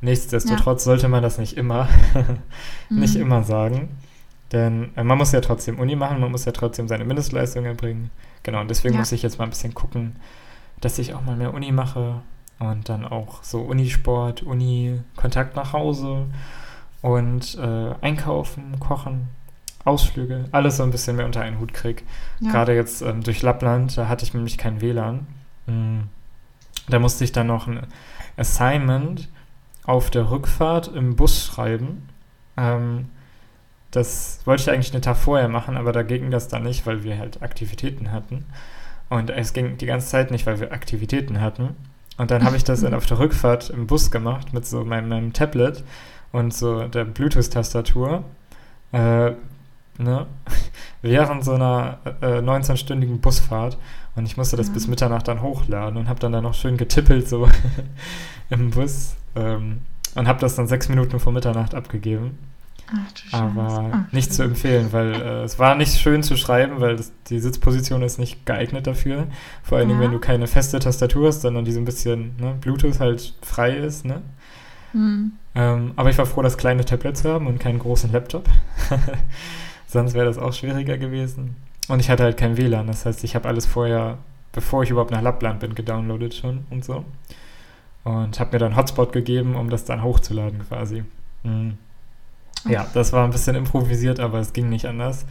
Nichtsdestotrotz 0.00 0.82
ja. 0.82 0.90
sollte 0.90 1.08
man 1.08 1.22
das 1.22 1.38
nicht 1.38 1.56
immer, 1.56 1.88
nicht 2.90 3.14
mhm. 3.14 3.22
immer 3.22 3.44
sagen. 3.44 3.88
Denn 4.50 4.90
äh, 4.96 5.04
man 5.04 5.16
muss 5.16 5.32
ja 5.32 5.40
trotzdem 5.40 5.78
Uni 5.78 5.96
machen, 5.96 6.20
man 6.20 6.30
muss 6.30 6.44
ja 6.44 6.52
trotzdem 6.52 6.88
seine 6.88 7.04
Mindestleistung 7.04 7.64
erbringen. 7.64 8.10
Genau, 8.42 8.60
und 8.60 8.68
deswegen 8.68 8.94
ja. 8.94 9.00
muss 9.00 9.12
ich 9.12 9.22
jetzt 9.22 9.38
mal 9.38 9.44
ein 9.44 9.50
bisschen 9.50 9.74
gucken, 9.74 10.16
dass 10.80 10.98
ich 10.98 11.14
auch 11.14 11.22
mal 11.22 11.36
mehr 11.36 11.54
Uni 11.54 11.72
mache 11.72 12.20
und 12.70 12.88
dann 12.88 13.04
auch 13.04 13.42
so 13.42 13.60
Unisport, 13.60 14.42
Uni, 14.42 15.00
Kontakt 15.16 15.56
nach 15.56 15.72
Hause 15.72 16.26
und 17.00 17.58
äh, 17.58 17.94
einkaufen, 18.00 18.78
kochen, 18.78 19.28
Ausflüge, 19.84 20.44
alles 20.52 20.76
so 20.76 20.84
ein 20.84 20.92
bisschen 20.92 21.16
mehr 21.16 21.26
unter 21.26 21.40
einen 21.40 21.58
Hut 21.58 21.74
kriege. 21.74 22.02
Ja. 22.40 22.52
Gerade 22.52 22.74
jetzt 22.74 23.02
ähm, 23.02 23.22
durch 23.22 23.42
Lappland, 23.42 23.96
da 23.98 24.08
hatte 24.08 24.24
ich 24.24 24.32
nämlich 24.32 24.58
kein 24.58 24.80
WLAN. 24.80 25.26
Mhm. 25.66 26.04
Da 26.88 26.98
musste 26.98 27.24
ich 27.24 27.32
dann 27.32 27.48
noch 27.48 27.66
ein 27.66 27.86
Assignment 28.36 29.28
auf 29.84 30.10
der 30.10 30.30
Rückfahrt 30.30 30.88
im 30.88 31.16
Bus 31.16 31.44
schreiben. 31.44 32.08
Ähm, 32.56 33.08
das 33.90 34.40
wollte 34.44 34.62
ich 34.62 34.70
eigentlich 34.70 34.92
einen 34.92 35.02
Tag 35.02 35.16
vorher 35.16 35.48
machen, 35.48 35.76
aber 35.76 35.92
da 35.92 36.02
ging 36.02 36.30
das 36.30 36.48
dann 36.48 36.62
nicht, 36.62 36.86
weil 36.86 37.02
wir 37.02 37.18
halt 37.18 37.42
Aktivitäten 37.42 38.12
hatten. 38.12 38.46
Und 39.10 39.30
es 39.30 39.52
ging 39.52 39.76
die 39.76 39.86
ganze 39.86 40.06
Zeit 40.06 40.30
nicht, 40.30 40.46
weil 40.46 40.60
wir 40.60 40.72
Aktivitäten 40.72 41.40
hatten. 41.40 41.76
Und 42.18 42.30
dann 42.30 42.44
habe 42.44 42.56
ich 42.56 42.64
das 42.64 42.82
dann 42.82 42.94
auf 42.94 43.06
der 43.06 43.18
Rückfahrt 43.18 43.70
im 43.70 43.86
Bus 43.86 44.10
gemacht 44.10 44.52
mit 44.52 44.66
so 44.66 44.84
meinem, 44.84 45.08
meinem 45.08 45.32
Tablet 45.32 45.82
und 46.30 46.54
so 46.54 46.86
der 46.86 47.04
Bluetooth-Tastatur. 47.04 48.24
Äh, 48.92 49.32
ne? 49.98 50.26
während 51.02 51.44
so 51.44 51.52
einer 51.52 51.98
äh, 52.20 52.38
19-stündigen 52.38 53.20
Busfahrt. 53.20 53.78
Und 54.14 54.26
ich 54.26 54.36
musste 54.36 54.56
das 54.56 54.68
ja. 54.68 54.74
bis 54.74 54.88
Mitternacht 54.88 55.28
dann 55.28 55.42
hochladen 55.42 55.96
und 55.96 56.08
habe 56.08 56.20
dann 56.20 56.32
da 56.32 56.40
noch 56.40 56.54
schön 56.54 56.76
getippelt 56.76 57.28
so 57.28 57.48
im 58.50 58.70
Bus 58.70 59.16
ähm, 59.34 59.80
und 60.14 60.28
habe 60.28 60.40
das 60.40 60.54
dann 60.54 60.66
sechs 60.66 60.88
Minuten 60.88 61.18
vor 61.18 61.32
Mitternacht 61.32 61.74
abgegeben. 61.74 62.38
Ach, 62.88 63.40
Aber 63.40 63.90
Ach, 63.92 64.12
nicht 64.12 64.32
zu 64.32 64.42
empfehlen, 64.42 64.92
weil 64.92 65.14
äh, 65.14 65.42
es 65.44 65.58
war 65.58 65.74
nicht 65.74 65.98
schön 65.98 66.22
zu 66.22 66.36
schreiben, 66.36 66.80
weil 66.80 66.96
das, 66.96 67.12
die 67.28 67.38
Sitzposition 67.38 68.02
ist 68.02 68.18
nicht 68.18 68.44
geeignet 68.44 68.86
dafür. 68.86 69.26
Vor 69.62 69.78
allen 69.78 69.88
Dingen, 69.88 70.00
ja. 70.00 70.06
wenn 70.06 70.12
du 70.12 70.18
keine 70.18 70.46
feste 70.46 70.78
Tastatur 70.78 71.28
hast, 71.28 71.42
sondern 71.42 71.64
die 71.64 71.72
so 71.72 71.80
ein 71.80 71.84
bisschen 71.84 72.36
ne, 72.38 72.54
Bluetooth 72.60 73.00
halt 73.00 73.34
frei 73.42 73.76
ist. 73.76 74.04
Ne? 74.04 74.22
Hm. 74.92 75.32
Ähm, 75.54 75.92
aber 75.96 76.10
ich 76.10 76.18
war 76.18 76.26
froh, 76.26 76.42
das 76.42 76.56
kleine 76.56 76.84
Tablet 76.84 77.16
zu 77.16 77.30
haben 77.30 77.46
und 77.46 77.58
keinen 77.58 77.78
großen 77.78 78.12
Laptop. 78.12 78.48
Sonst 79.86 80.14
wäre 80.14 80.26
das 80.26 80.38
auch 80.38 80.52
schwieriger 80.52 80.98
gewesen. 80.98 81.56
Und 81.88 82.00
ich 82.00 82.10
hatte 82.10 82.22
halt 82.22 82.36
kein 82.36 82.56
WLAN. 82.56 82.86
Das 82.86 83.06
heißt, 83.06 83.24
ich 83.24 83.34
habe 83.34 83.48
alles 83.48 83.66
vorher, 83.66 84.18
bevor 84.52 84.82
ich 84.82 84.90
überhaupt 84.90 85.10
nach 85.10 85.22
Lappland 85.22 85.60
bin, 85.60 85.74
gedownloadet 85.74 86.34
schon 86.34 86.64
und 86.70 86.84
so. 86.84 87.04
Und 88.04 88.40
habe 88.40 88.52
mir 88.52 88.58
dann 88.58 88.76
Hotspot 88.76 89.12
gegeben, 89.12 89.54
um 89.54 89.70
das 89.70 89.84
dann 89.84 90.02
hochzuladen 90.02 90.60
quasi. 90.66 91.04
Mhm. 91.42 91.78
Ja, 92.64 92.86
das 92.94 93.12
war 93.12 93.24
ein 93.24 93.30
bisschen 93.30 93.56
improvisiert, 93.56 94.20
aber 94.20 94.38
es 94.38 94.52
ging 94.52 94.68
nicht 94.68 94.86
anders. 94.86 95.26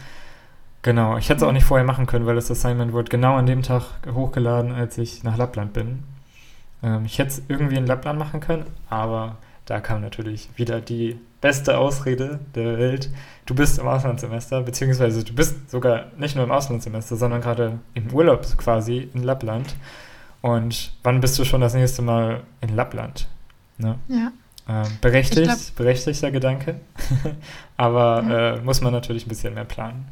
Genau, 0.82 1.18
ich 1.18 1.30
hätte 1.30 1.38
es 1.38 1.44
auch 1.44 1.52
nicht 1.52 1.66
vorher 1.66 1.86
machen 1.86 2.08
können, 2.08 2.26
weil 2.26 2.36
das 2.36 2.50
Assignment 2.50 2.92
wurde 2.92 3.10
genau 3.10 3.36
an 3.36 3.46
dem 3.46 3.62
Tag 3.62 3.84
hochgeladen, 4.12 4.72
als 4.72 4.98
ich 4.98 5.24
nach 5.24 5.38
Lappland 5.38 5.74
bin. 5.74 6.04
Ähm, 6.82 7.06
ich 7.06 7.20
hätte 7.20 7.30
es 7.30 7.42
irgendwie 7.48 7.76
in 7.76 7.86
Lappland 7.86 8.18
machen 8.18 8.40
können, 8.40 8.66
aber 8.90 9.38
da 9.66 9.80
kam 9.80 10.02
natürlich 10.02 10.50
wieder 10.56 10.82
die 10.82 11.20
beste 11.40 11.78
Ausrede 11.78 12.40
der 12.56 12.80
Welt. 12.80 13.10
Du 13.46 13.54
bist 13.54 13.80
im 13.80 13.88
Auslandssemester, 13.88 14.62
beziehungsweise 14.62 15.24
du 15.24 15.34
bist 15.34 15.70
sogar 15.70 16.06
nicht 16.18 16.36
nur 16.36 16.46
im 16.46 16.52
Auslandssemester, 16.52 17.16
sondern 17.16 17.42
gerade 17.42 17.80
im 17.94 18.12
Urlaub 18.12 18.46
quasi 18.58 19.10
in 19.14 19.24
Lappland. 19.24 19.76
Und 20.42 20.94
wann 21.04 21.22
bist 21.22 21.38
du 21.38 21.46
schon 21.46 21.62
das 21.62 21.76
nächste 21.76 22.02
Mal 22.02 22.42
in 22.62 22.76
Lappland? 22.76 23.28
Ne? 23.78 23.98
Ja. 24.08 24.32
Ähm, 24.70 24.84
berechtigt, 25.02 25.44
glaub- 25.44 25.76
berechtigter 25.76 26.32
Gedanke. 26.32 26.76
Aber 27.78 28.24
Ja. 28.24 28.56
äh, 28.56 28.62
muss 28.62 28.82
man 28.82 28.94
natürlich 28.94 29.26
ein 29.26 29.30
bisschen 29.30 29.54
mehr 29.54 29.66
planen. 29.66 30.06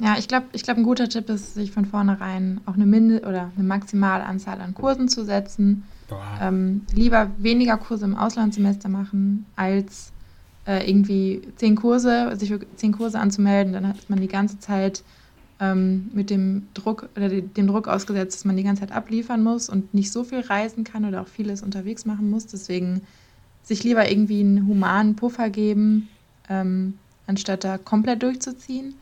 Ja, 0.00 0.16
ich 0.18 0.28
glaube, 0.28 0.46
ich 0.52 0.62
glaub, 0.62 0.76
ein 0.76 0.84
guter 0.84 1.08
Tipp 1.08 1.28
ist, 1.28 1.54
sich 1.54 1.72
von 1.72 1.84
vornherein 1.84 2.60
auch 2.66 2.74
eine 2.74 2.86
Minde 2.86 3.20
oder 3.22 3.50
eine 3.56 3.64
maximale 3.66 4.24
Anzahl 4.24 4.60
an 4.60 4.74
Kursen 4.74 5.08
zu 5.08 5.24
setzen. 5.24 5.84
Ähm, 6.40 6.82
lieber 6.92 7.30
weniger 7.38 7.76
Kurse 7.76 8.04
im 8.04 8.16
Auslandssemester 8.16 8.88
machen, 8.88 9.44
als 9.56 10.12
äh, 10.66 10.88
irgendwie 10.88 11.42
zehn 11.56 11.74
Kurse, 11.76 12.34
sich 12.36 12.48
für 12.48 12.60
zehn 12.76 12.92
Kurse 12.92 13.18
anzumelden. 13.18 13.72
Dann 13.72 13.88
hat 13.88 14.08
man 14.08 14.20
die 14.20 14.28
ganze 14.28 14.58
Zeit 14.60 15.02
ähm, 15.60 16.08
mit 16.14 16.30
dem 16.30 16.68
Druck 16.74 17.08
oder 17.16 17.28
de- 17.28 17.42
dem 17.42 17.66
Druck 17.66 17.88
ausgesetzt, 17.88 18.36
dass 18.36 18.44
man 18.44 18.56
die 18.56 18.62
ganze 18.62 18.80
Zeit 18.80 18.92
abliefern 18.92 19.42
muss 19.42 19.68
und 19.68 19.92
nicht 19.92 20.12
so 20.12 20.22
viel 20.24 20.40
reisen 20.40 20.84
kann 20.84 21.04
oder 21.04 21.22
auch 21.22 21.26
vieles 21.28 21.62
unterwegs 21.62 22.04
machen 22.06 22.30
muss. 22.30 22.46
Deswegen 22.46 23.02
sich 23.68 23.84
lieber 23.84 24.10
irgendwie 24.10 24.40
einen 24.40 24.66
humanen 24.66 25.14
Puffer 25.14 25.50
geben, 25.50 26.08
ähm, 26.48 26.94
anstatt 27.26 27.64
da 27.64 27.76
komplett 27.76 28.22
durchzuziehen. 28.22 28.94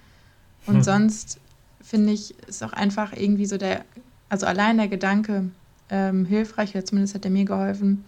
Und 0.66 0.76
Hm. 0.76 0.82
sonst 0.82 1.38
finde 1.80 2.12
ich, 2.12 2.36
ist 2.48 2.64
auch 2.64 2.72
einfach 2.72 3.12
irgendwie 3.16 3.46
so 3.46 3.58
der, 3.58 3.84
also 4.28 4.44
allein 4.46 4.76
der 4.78 4.88
Gedanke 4.88 5.50
ähm, 5.88 6.24
hilfreich, 6.24 6.74
oder 6.74 6.84
zumindest 6.84 7.14
hat 7.14 7.24
er 7.24 7.30
mir 7.30 7.44
geholfen, 7.44 8.04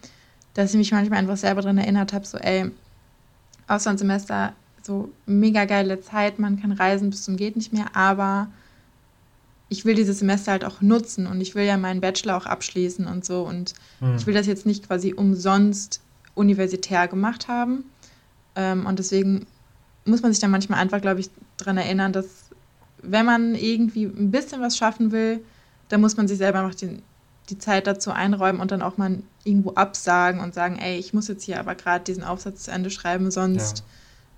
dass 0.55 0.73
ich 0.73 0.79
mich 0.79 0.91
manchmal 0.91 1.21
einfach 1.21 1.37
selber 1.37 1.63
daran 1.63 1.79
erinnert 1.79 2.13
habe, 2.13 2.27
so 2.27 2.39
ey, 2.39 2.73
Auslandssemester, 3.69 4.53
so 4.83 5.13
mega 5.27 5.65
geile 5.65 6.01
Zeit, 6.01 6.41
man 6.41 6.61
kann 6.61 6.73
reisen 6.73 7.11
bis 7.11 7.23
zum 7.23 7.37
geht 7.37 7.55
nicht 7.55 7.73
mehr, 7.73 7.95
aber 7.95 8.51
ich 9.69 9.85
will 9.85 9.95
dieses 9.95 10.19
Semester 10.19 10.51
halt 10.53 10.65
auch 10.65 10.81
nutzen 10.81 11.29
und 11.29 11.41
ich 11.41 11.55
will 11.55 11.65
ja 11.65 11.77
meinen 11.77 12.01
Bachelor 12.01 12.37
auch 12.37 12.47
abschließen 12.47 13.07
und 13.07 13.25
so 13.25 13.43
und 13.47 13.75
Hm. 14.01 14.17
ich 14.17 14.27
will 14.27 14.35
das 14.35 14.49
jetzt 14.49 14.67
nicht 14.67 14.89
quasi 14.89 15.13
umsonst 15.15 16.01
universitär 16.39 17.09
gemacht 17.09 17.49
haben. 17.49 17.85
Ähm, 18.55 18.87
und 18.87 18.99
deswegen 18.99 19.47
muss 20.05 20.23
man 20.23 20.33
sich 20.33 20.41
dann 20.41 20.51
manchmal 20.51 20.81
einfach, 20.81 21.01
glaube 21.01 21.21
ich, 21.21 21.31
daran 21.57 21.77
erinnern, 21.77 22.13
dass 22.13 22.51
wenn 23.03 23.27
man 23.27 23.55
irgendwie 23.55 24.05
ein 24.05 24.31
bisschen 24.31 24.61
was 24.61 24.77
schaffen 24.77 25.13
will, 25.13 25.41
dann 25.89 26.01
muss 26.01 26.17
man 26.17 26.29
sich 26.29 26.39
selber 26.39 26.63
noch 26.63 26.75
den, 26.75 27.03
die 27.49 27.59
Zeit 27.59 27.87
dazu 27.87 28.11
einräumen 28.11 28.61
und 28.61 28.71
dann 28.71 28.83
auch 28.83 28.97
mal 28.97 29.19
irgendwo 29.45 29.73
absagen 29.75 30.41
und 30.41 30.55
sagen, 30.55 30.79
ey, 30.79 30.99
ich 30.99 31.15
muss 31.15 31.29
jetzt 31.29 31.45
hier 31.45 31.61
aber 31.61 31.75
gerade 31.75 32.05
diesen 32.05 32.25
Aufsatz 32.25 32.65
zu 32.65 32.71
Ende 32.71 32.91
schreiben, 32.91 33.31
sonst 33.31 33.85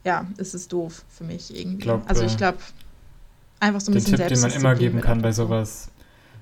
ja, 0.05 0.27
ist 0.37 0.55
es 0.55 0.69
doof 0.69 1.05
für 1.09 1.25
mich 1.25 1.55
irgendwie. 1.55 1.83
Glaub, 1.83 2.09
also 2.09 2.23
äh, 2.23 2.27
ich 2.27 2.37
glaube, 2.37 2.59
einfach 3.59 3.81
so 3.81 3.91
ein 3.91 3.95
bisschen 3.95 4.17
Tipp, 4.17 4.29
den 4.29 4.41
man 4.41 4.51
immer 4.51 4.61
Selbstdisziplin 4.61 4.79
geben 4.79 5.01
kann 5.01 5.23
bei 5.23 5.33
sowas, 5.33 5.89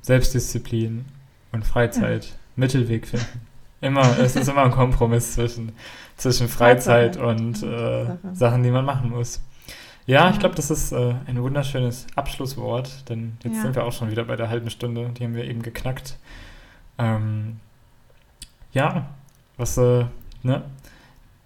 Selbstdisziplin 0.02 1.04
und 1.52 1.64
Freizeit, 1.64 2.36
Mittelweg 2.56 3.06
finden. 3.06 3.47
Immer, 3.80 4.18
es 4.18 4.34
ist 4.36 4.48
immer 4.48 4.64
ein 4.64 4.70
Kompromiss 4.72 5.34
zwischen, 5.34 5.72
zwischen 6.16 6.48
Freizeit 6.48 7.16
und 7.16 7.62
äh. 7.62 8.06
Sachen, 8.32 8.62
die 8.62 8.70
man 8.70 8.84
machen 8.84 9.10
muss. 9.10 9.40
Ja, 10.06 10.30
ich 10.30 10.38
glaube, 10.38 10.54
das 10.54 10.70
ist 10.70 10.90
äh, 10.92 11.14
ein 11.26 11.40
wunderschönes 11.42 12.06
Abschlusswort, 12.16 13.08
denn 13.08 13.36
jetzt 13.44 13.56
Ja. 13.56 13.62
sind 13.62 13.76
wir 13.76 13.84
auch 13.84 13.92
schon 13.92 14.10
wieder 14.10 14.24
bei 14.24 14.36
der 14.36 14.48
halben 14.48 14.70
Stunde, 14.70 15.10
die 15.10 15.24
haben 15.24 15.34
wir 15.34 15.44
eben 15.44 15.62
geknackt. 15.62 16.16
Ähm, 16.98 17.60
ja, 18.72 19.06
was, 19.58 19.76
äh, 19.78 20.06
ne? 20.42 20.62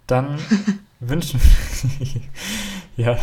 Dann 0.06 0.38
wünschen 1.00 1.40
ja, 2.96 3.16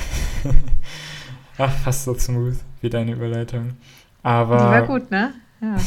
ach, 1.57 1.71
fast 1.83 2.03
so 2.03 2.13
smooth 2.13 2.57
wie 2.81 2.89
deine 2.89 3.13
Überleitung. 3.13 3.77
Aber 4.21 4.57
Die 4.57 4.63
war 4.63 4.81
gut, 4.83 5.09
ne? 5.09 5.33
Ja. 5.61 5.77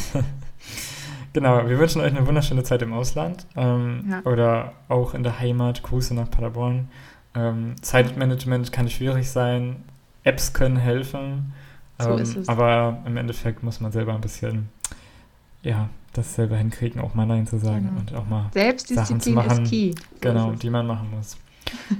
Genau, 1.33 1.67
wir 1.67 1.79
wünschen 1.79 2.01
euch 2.01 2.15
eine 2.15 2.25
wunderschöne 2.27 2.63
Zeit 2.63 2.81
im 2.83 2.93
Ausland 2.93 3.45
ähm, 3.55 4.05
Ja. 4.09 4.21
oder 4.31 4.73
auch 4.87 5.13
in 5.15 5.23
der 5.23 5.39
Heimat. 5.39 5.81
Grüße 5.83 6.13
nach 6.13 6.29
Paderborn. 6.29 6.87
Ähm, 7.35 7.75
Zeitmanagement 7.81 8.71
kann 8.71 8.87
schwierig 8.89 9.29
sein, 9.29 9.77
Apps 10.23 10.53
können 10.53 10.77
helfen, 10.77 11.51
So 11.99 12.11
ähm, 12.11 12.17
ist 12.19 12.35
es. 12.37 12.47
aber 12.47 12.99
im 13.07 13.17
Endeffekt 13.17 13.63
muss 13.63 13.81
man 13.81 13.91
selber 13.91 14.13
ein 14.13 14.21
bisschen, 14.21 14.69
ja, 15.63 15.89
das 16.13 16.35
selber 16.35 16.55
hinkriegen, 16.57 17.01
auch 17.01 17.15
mal 17.15 17.25
Nein 17.25 17.47
zu 17.47 17.57
sagen 17.57 17.87
Genau. 17.87 17.99
und 17.99 18.13
auch 18.15 18.27
mal 18.29 18.41
Sachen 18.43 18.51
zu 18.51 18.59
Selbstdisziplin 18.59 19.33
machen. 19.35 19.63
ist 19.63 19.69
key. 19.71 19.91
So 19.93 20.03
Genau, 20.21 20.51
die 20.51 20.69
man 20.69 20.85
machen 20.85 21.09
muss. 21.15 21.35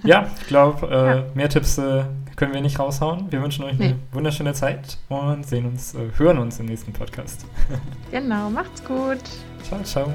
Ja, 0.04 0.28
ich 0.40 0.48
glaube, 0.48 0.88
äh, 0.88 1.18
Ja. 1.18 1.24
mehr 1.36 1.50
Tipps 1.50 1.78
äh, 1.78 2.04
können 2.36 2.54
wir 2.54 2.62
nicht 2.62 2.80
raushauen. 2.80 3.32
Wir 3.32 3.42
wünschen 3.42 3.64
euch 3.66 3.78
Nee. 3.78 3.86
eine 3.86 3.96
wunderschöne 4.12 4.54
Zeit 4.54 4.98
und 5.10 5.46
sehen 5.46 5.66
uns, 5.66 5.94
äh, 5.94 6.10
hören 6.18 6.38
uns 6.40 6.60
im 6.60 6.66
nächsten 6.66 6.94
Podcast. 6.94 7.46
Genau, 8.12 8.50
macht's 8.50 8.84
gut. 8.84 9.20
Ciao, 9.64 9.82
ciao. 9.84 10.12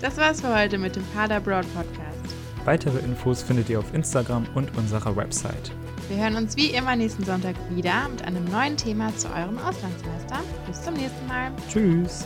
Das 0.00 0.16
war's 0.16 0.40
für 0.40 0.54
heute 0.54 0.78
mit 0.78 0.96
dem 0.96 1.04
Pader 1.14 1.40
Broad 1.40 1.66
Podcast. 1.74 2.34
Weitere 2.64 2.98
Infos 3.00 3.42
findet 3.42 3.68
ihr 3.68 3.78
auf 3.78 3.92
Instagram 3.94 4.46
und 4.54 4.76
unserer 4.76 5.14
Website. 5.16 5.72
Wir 6.08 6.18
hören 6.24 6.36
uns 6.36 6.56
wie 6.56 6.68
immer 6.68 6.96
nächsten 6.96 7.24
Sonntag 7.24 7.54
wieder 7.70 8.08
mit 8.08 8.22
einem 8.24 8.44
neuen 8.46 8.76
Thema 8.76 9.14
zu 9.16 9.28
eurem 9.28 9.58
Auslandssemester. 9.58 10.40
Bis 10.66 10.82
zum 10.82 10.94
nächsten 10.94 11.26
Mal. 11.28 11.50
Tschüss! 11.70 12.24